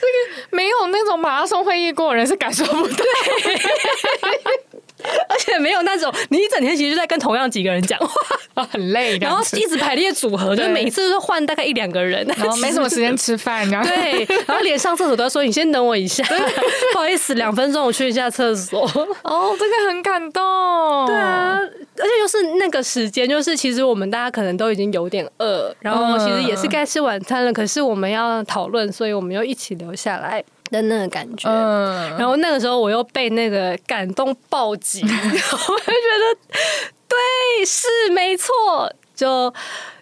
[0.00, 2.94] 这个没有那种马拉松会议过的人是感受不到。
[5.28, 7.98] 而且没有那种，你一整天其实就在跟同样几个人讲
[8.54, 16.24] 话， 很累，然后一直排列组合，就是每次都是换大概一两个人，然后 没什么时间吃饭，然后对，然后连上厕所都要说你先等我一下，
[16.92, 18.82] 不好意思，两分钟我去一下厕所。
[19.22, 30.42] 哦，这个很感动，对啊，而且又是那个时间，就是其实我们大家可能都已经有点饿，然后其实也是该吃晚餐了，可是我们要讨论，所以我们又一起留下来。
[30.70, 36.36] 的那个感觉，嗯、然后那个时候我又被那个感动暴击， 嗯、我就觉得
[37.08, 38.52] 对，是没错，
[39.14, 39.52] 就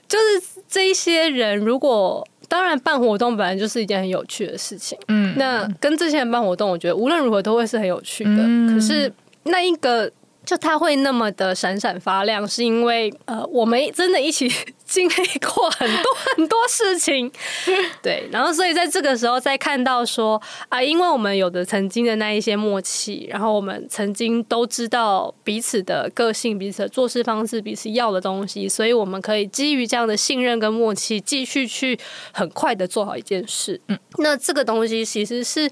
[0.07, 8.31] 就是这一些人，如果当然办活动本来就是一件很有趣的事情，嗯，那跟这些人办活动，我觉得无论如何都会是很有趣的。
[8.37, 9.13] 嗯、可是
[9.45, 10.11] 那一个。
[10.49, 14.51] 就它会那么的闪闪发亮，是因为呃，我们真的一起
[14.83, 17.31] 经历过很多很多事情，
[18.01, 18.27] 对。
[18.33, 20.41] 然后，所以在这个时候再看到说
[20.71, 31.99] 啊，因为我们有的曾经的那一些默契，然后我们曾经都知道彼此的个性、彼此的做事方式、彼此要的东西，所以我们可以基于这样的信任跟默契，继续去
[32.33, 33.79] 很快的做好一件事。
[33.89, 35.71] 嗯，那这个东西其实是。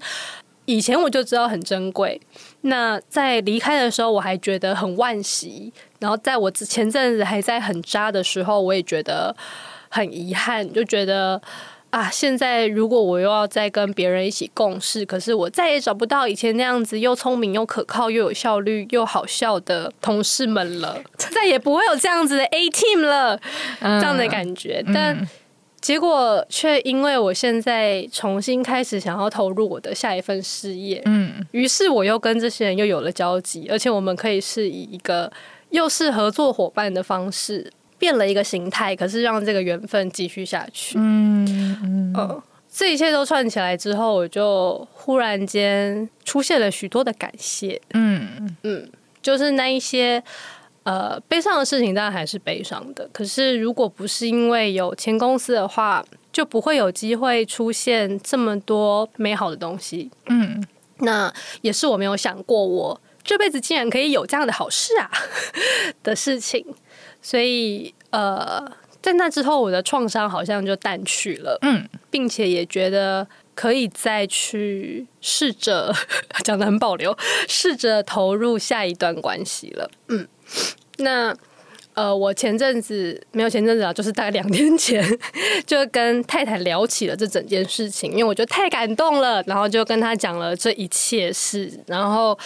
[0.69, 2.21] 以前我就知道很珍贵，
[2.63, 9.35] 那在离开的时候我还觉得很惋惜，然后在我前阵子还在很渣的时候，我也觉得
[9.89, 11.41] 很遗憾，就觉得
[11.91, 23.41] 啊，现在如果我又要再跟别人一起共事，可是我再也找不到以前那样子又聪明又可靠又有效率又好笑的同事们了， 再也不会有这样子的 A team 了，
[23.81, 25.29] 这样的感觉，但。
[25.77, 35.31] 嗯结果却因为我现在重新开始想要投入我的下一份事业，嗯，于是我又跟这些人又有了交集，而且我们可以是以一个
[35.71, 41.47] 又是合作伙伴的方式变了一个形态，可是让这个缘分继续下去，嗯
[41.85, 47.81] 嗯，呃，这一切都串起来之后，我就忽然间出现了许多的感谢。
[47.95, 48.57] 嗯。
[48.63, 48.89] 嗯，
[49.23, 50.23] 就是那一些
[50.87, 53.09] 呃悲伤的事情，当然还是悲伤的。
[53.13, 60.11] 可是如果不是因为有前公司的话，就不会有机会出现这么多美好的东西。
[60.27, 60.65] 嗯，
[60.99, 65.11] 那也是我没有想过，我这辈子竟然可以有这样的好事啊
[66.03, 66.65] 的事情。
[67.21, 68.65] 所以呃。
[69.03, 73.25] 在那之后，我的创伤好像就淡去了，嗯，并且也觉得
[73.55, 75.95] 可以再去试着
[76.43, 77.17] 讲得很保留，
[77.47, 80.27] 试着投入下一段关系了，嗯。
[80.99, 81.35] 那
[81.95, 85.03] 呃，我前阵子没有前阵子啊，就是大概两天前，
[85.67, 92.39] 就跟太太聊起了这整件事情，因为我觉得太感动了，然后就跟他讲了这一切事，然后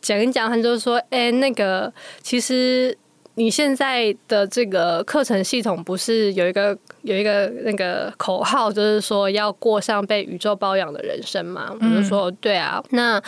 [0.00, 1.92] 讲一讲，他就说：“哎、欸，那个
[2.22, 2.96] 其实。”
[3.38, 11.72] 你现在的这个课程系统不是有一个有一个那个口号，就是说要过上被宇宙包养的人生吗？
[11.80, 12.82] 我就说对啊。
[12.90, 13.22] 那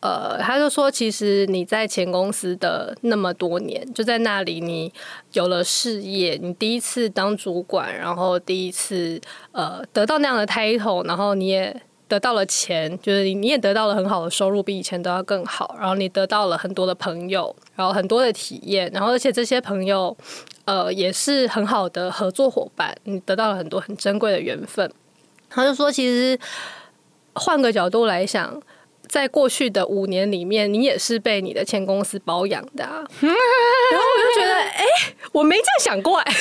[0.00, 4.92] 呃，他就说，其实你在前公司的那么多年，就在那里，你
[5.32, 9.20] 有了事业，你第一次当主管，然后第一次
[9.52, 11.82] 呃得到那样的 title，然后你也。
[12.08, 15.76] 得到了钱，就是你也得到了很好的收入，比以前都要更好。
[15.78, 20.16] 然后你得到了很多的朋友，然后很多的体验，然后而且这些朋友，
[20.64, 22.96] 呃，也是很好的合作伙伴。
[23.04, 24.90] 你得到了很多很珍贵的缘分。
[25.50, 26.40] 他就说，其实
[27.34, 28.58] 换个角度来想。
[29.08, 36.32] 在过去的五年里面，你也是被你的前公司包养的，啊， 然后我就觉得，哎、欸，我没这样想过，哎，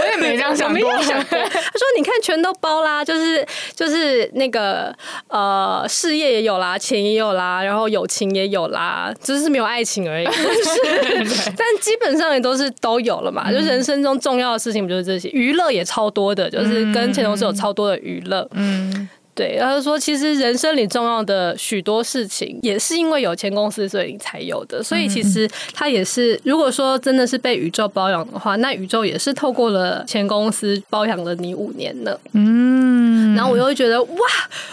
[0.00, 1.02] 我也没这样 想过。
[1.02, 4.94] 想过他说：“你看，全都包啦，就是就是那个
[5.28, 10.26] 呃，事业也有啦，钱也有啦，然后友情也有啦，只是没有爱情而已。
[10.30, 13.50] 是但基本上也都是都有了嘛。
[13.50, 15.28] 就人生中重要的事情不就是这些？
[15.30, 19.08] 娱乐也超多的，就是跟前同事有超多的娱乐。”嗯。
[19.38, 24.82] 对，然后说，其实人生里重要的许多事情，也是因为有钱公司，所以你才有的。
[24.82, 32.18] 所以其实他也是，如果说真的是被宇宙包养的话，那宇宙也是透过了前公司包养了你五年呢。
[32.32, 34.18] 嗯，然后我又觉得，哇，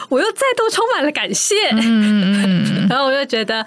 [0.10, 1.56] 我又再度充满了感谢。
[1.74, 3.64] 嗯， 然后我又觉得。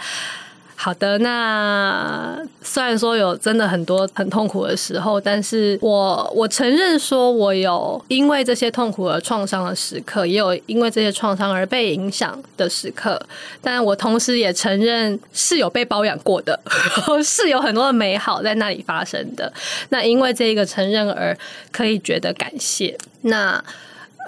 [0.80, 13.20] 好的，那虽然说有真的很多很痛苦的时候，但是我我承认说我有因为这些痛苦而创伤的时刻，也有因为这些创伤而被影响的时刻，
[13.60, 16.58] 但我同时也承认是有被包养过的，
[17.24, 19.52] 是有很多的美好在那里发生的。
[19.88, 21.36] 那因为这一个承认而
[21.72, 22.96] 可以觉得感谢。
[23.22, 23.62] 那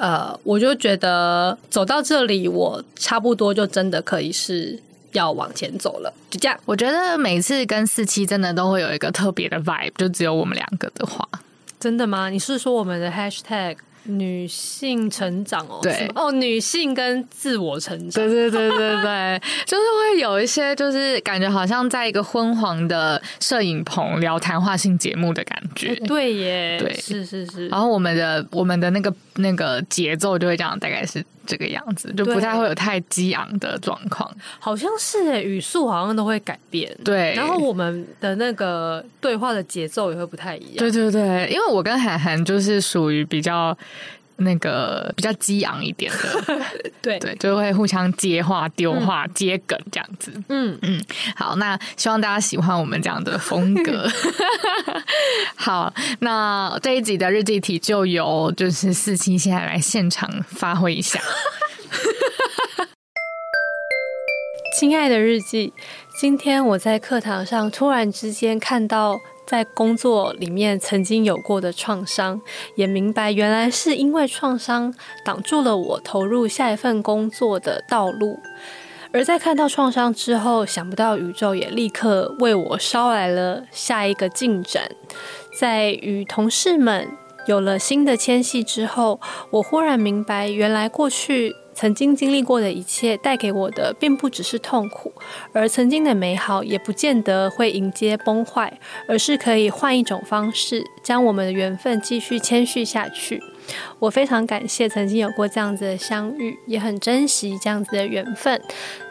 [0.01, 4.81] 呃，我就觉得走到这里，我差不多就真的可以是。
[5.13, 6.59] 要往前走了，就这样。
[6.65, 11.27] 我觉得每次跟四七真的都会有一个特别的 vibe，就只有我们两个的话，
[11.79, 12.31] 真的吗？
[12.31, 13.77] 你是说我们的 hashtag？
[14.05, 27.69] 女性成长哦，对哦，女性跟自我成长，对对对对对，就是会有一些，就是感觉好像在一个昏黄的摄影棚聊谈话性节目的感觉， 对耶，对，是是是。
[27.69, 37.35] 然后我们的我们的那个那个节奏就会这样，大概是这个样子，就不太会有太激昂的状况，好像是诶，语速好像都会改变，对。
[37.35, 43.77] 然后我们的那个对话的节奏也会不太一样，对对对，因为我跟涵涵就是属于比较。
[44.41, 46.19] 那个比较激昂一点的，
[47.03, 50.33] 对对，就会互相接话、丢话、嗯、接梗这样子。
[50.49, 51.03] 嗯嗯，
[51.37, 54.09] 好，那希望大家喜欢我们这样的风格。
[55.57, 61.21] 好，那这一集的日记体就由就是四七现在来现场发挥一下。
[64.79, 65.73] 亲爱的日记，
[66.19, 69.19] 今天我在课堂上突然之间看到。
[69.51, 72.41] 在工作里面曾经有过的创伤，
[72.77, 74.95] 也明白原来是因为创伤
[75.25, 78.39] 挡住了我投入下一份工作的道路。
[79.13, 84.89] 而在看到创伤之后，想不到宇宙也立刻为我捎来了下一个进展。
[85.59, 87.09] 在与同事们
[87.49, 89.21] 有了新的牵系之后，
[89.51, 91.57] 我忽然明白，原来过去。
[91.81, 95.11] 曾经经历过的一切带给我的，并不只是痛苦，
[95.55, 98.79] 而曾经的美好也不见得会迎接崩坏，
[99.09, 103.43] 而是可以换一种方式，将我们的缘分继续谦续下去。
[103.99, 108.61] 我非常感谢曾经有过这样子的相遇，也很珍惜这样子的缘分。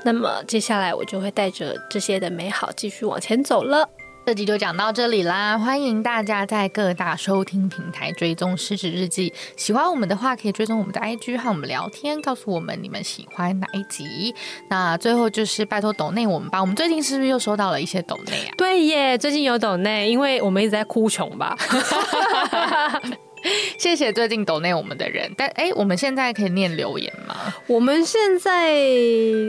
[0.03, 3.89] 那么接下来我就会带着这些的美好继续往前走了。
[4.30, 9.34] 这集就讲到这里啦，欢迎大家在各大收听平台追踪失职日记。
[9.57, 14.36] 喜欢我们的话，可以追踪我们的 IG 和我们聊天，告诉我们你们喜欢哪一集。
[14.69, 18.53] 那最后就是拜托抖内我们吧，我们最近是不是又收到了一些抖内啊？
[18.55, 21.57] 对耶，最近有抖内，因为我们一直在哭穷吧。
[23.80, 25.34] 谢谢最近抖内我们的人。
[25.36, 27.36] 但哎，我们现在可以念留言吗？
[27.65, 28.75] 我们现在，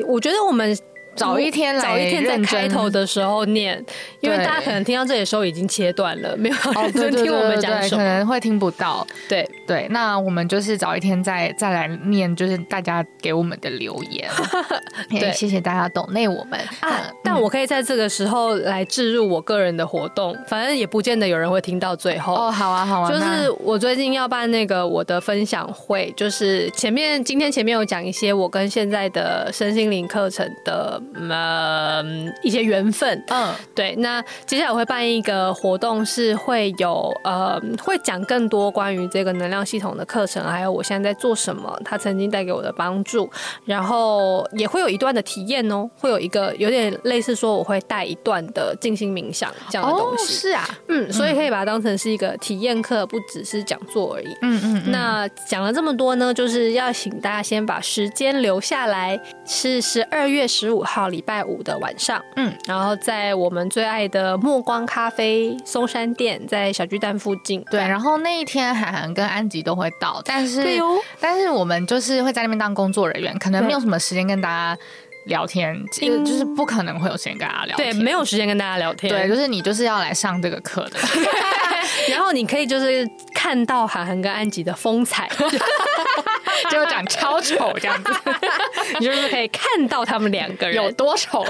[0.06, 0.74] 我觉得我们。
[1.20, 3.84] 早一天来，早一天在开头的时候念，
[4.20, 9.06] 因为大家可能听到这里的时候已经切断了， 没有认真听我们讲什么，可能会听不到。
[9.28, 14.28] 对对，那我们就是早一天再再来念，就是大家给我们的留言。
[15.10, 17.12] 对，谢谢大家懂内我们啊！
[17.22, 22.34] 但我可以在这个时候来置入我个人的活动，反正也不见得有人会听到最后。
[22.34, 31.00] 哦，好啊，好啊，就是我最近要办那个我的分享会，就是前面今天前面有讲一些我跟现在的身心灵课程的。
[31.14, 32.04] 呃，
[32.42, 33.94] 一些缘分，嗯，对。
[33.96, 43.28] 那接下来我会办一个活动，是会有呃，会讲更多关于这个能量系统的课程，还有我现在在做什么，它曾经带给我的帮助。
[43.64, 50.22] 然后也会有一段的体验哦，会有一个有点类似说我会带一段的静心冥想这样的东西。
[50.22, 54.28] 哦，是啊，嗯，所以可以把它当成是一个体验课，不只是讲座而已。
[54.42, 54.92] 嗯嗯，嗯。
[54.92, 61.40] 那讲了这么多呢，就是要请大家先把时间留下来，是十二月十五号礼拜。
[61.50, 67.64] 五的晚上，嗯，然后在我们最爱的暮光咖啡松山店，在小巨蛋附近。
[67.70, 70.62] 对，然后那一天涵涵跟安吉都会到，但是，
[71.18, 74.80] 但是我们就是会在那边当工作人员，可能没有什么时间跟大家
[75.24, 80.98] 聊天，就就是不可能会有时间跟大家聊天，对，没有时间跟大家聊天，对，就是你就是要来上这个课的，
[82.10, 85.28] 然后你可以就是看到韩寒跟安吉的风采。
[86.70, 88.12] 就长超丑这样子，
[88.98, 91.44] 你就是可以看到他们两个人有多丑。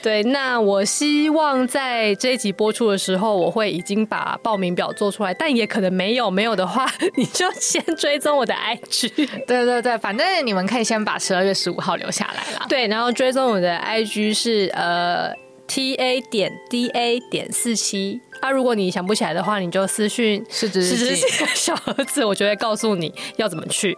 [0.00, 6.30] 对，那我希望在这一集播出的时候，我会已经把报名表做出来，但也可能没有。
[6.30, 6.86] 没有的话，
[7.16, 9.10] 你就先追踪我的 IG。
[9.46, 12.66] 对对对，反正你们可以先把十二月十五号留下来了。
[12.68, 15.32] 对，然后追踪我的 IG 是呃
[15.66, 18.20] ta 点 da 点四七。
[18.40, 20.82] 啊，如果你想不起来的话，你就私讯是是
[21.16, 21.16] 是
[21.54, 23.96] 小盒子，我就会告诉你要怎么去。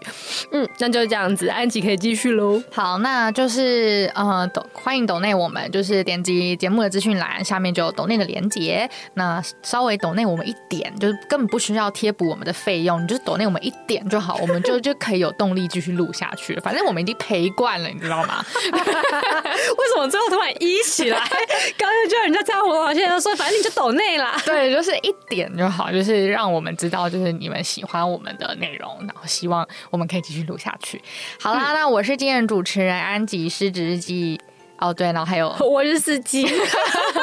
[0.52, 2.62] 嗯，那就是这样子，安吉可以继续喽。
[2.72, 8.88] 好，那就是呃，抖欢迎抖内我们，就是点击节目的资讯栏下面就有抖内的连接。
[9.14, 16.58] 那稍微抖内我们一点，就是根本不需要贴补我们的费用，你就是抖内我们一点就好，我们就 就可以有动力继续录下去。
[16.60, 18.44] 反正我们已经赔惯了，你知道吗？
[18.72, 21.18] 为什么最后突然一起来？
[21.76, 24.29] 刚刚就人家这样活，现在又说反正你就抖内啦。
[24.44, 31.00] 对，就是一点就好，就是让我们知道，就是你们喜欢我们的内容，然后希望我们可以继续录下去。
[31.40, 34.40] 好啦，嗯、那我是今天的主持人安吉失职日记。
[34.78, 36.46] 哦，对，然后还有 我是司机，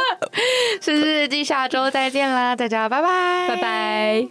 [0.80, 4.28] 失职日记，下周再见啦，大家拜拜，拜拜。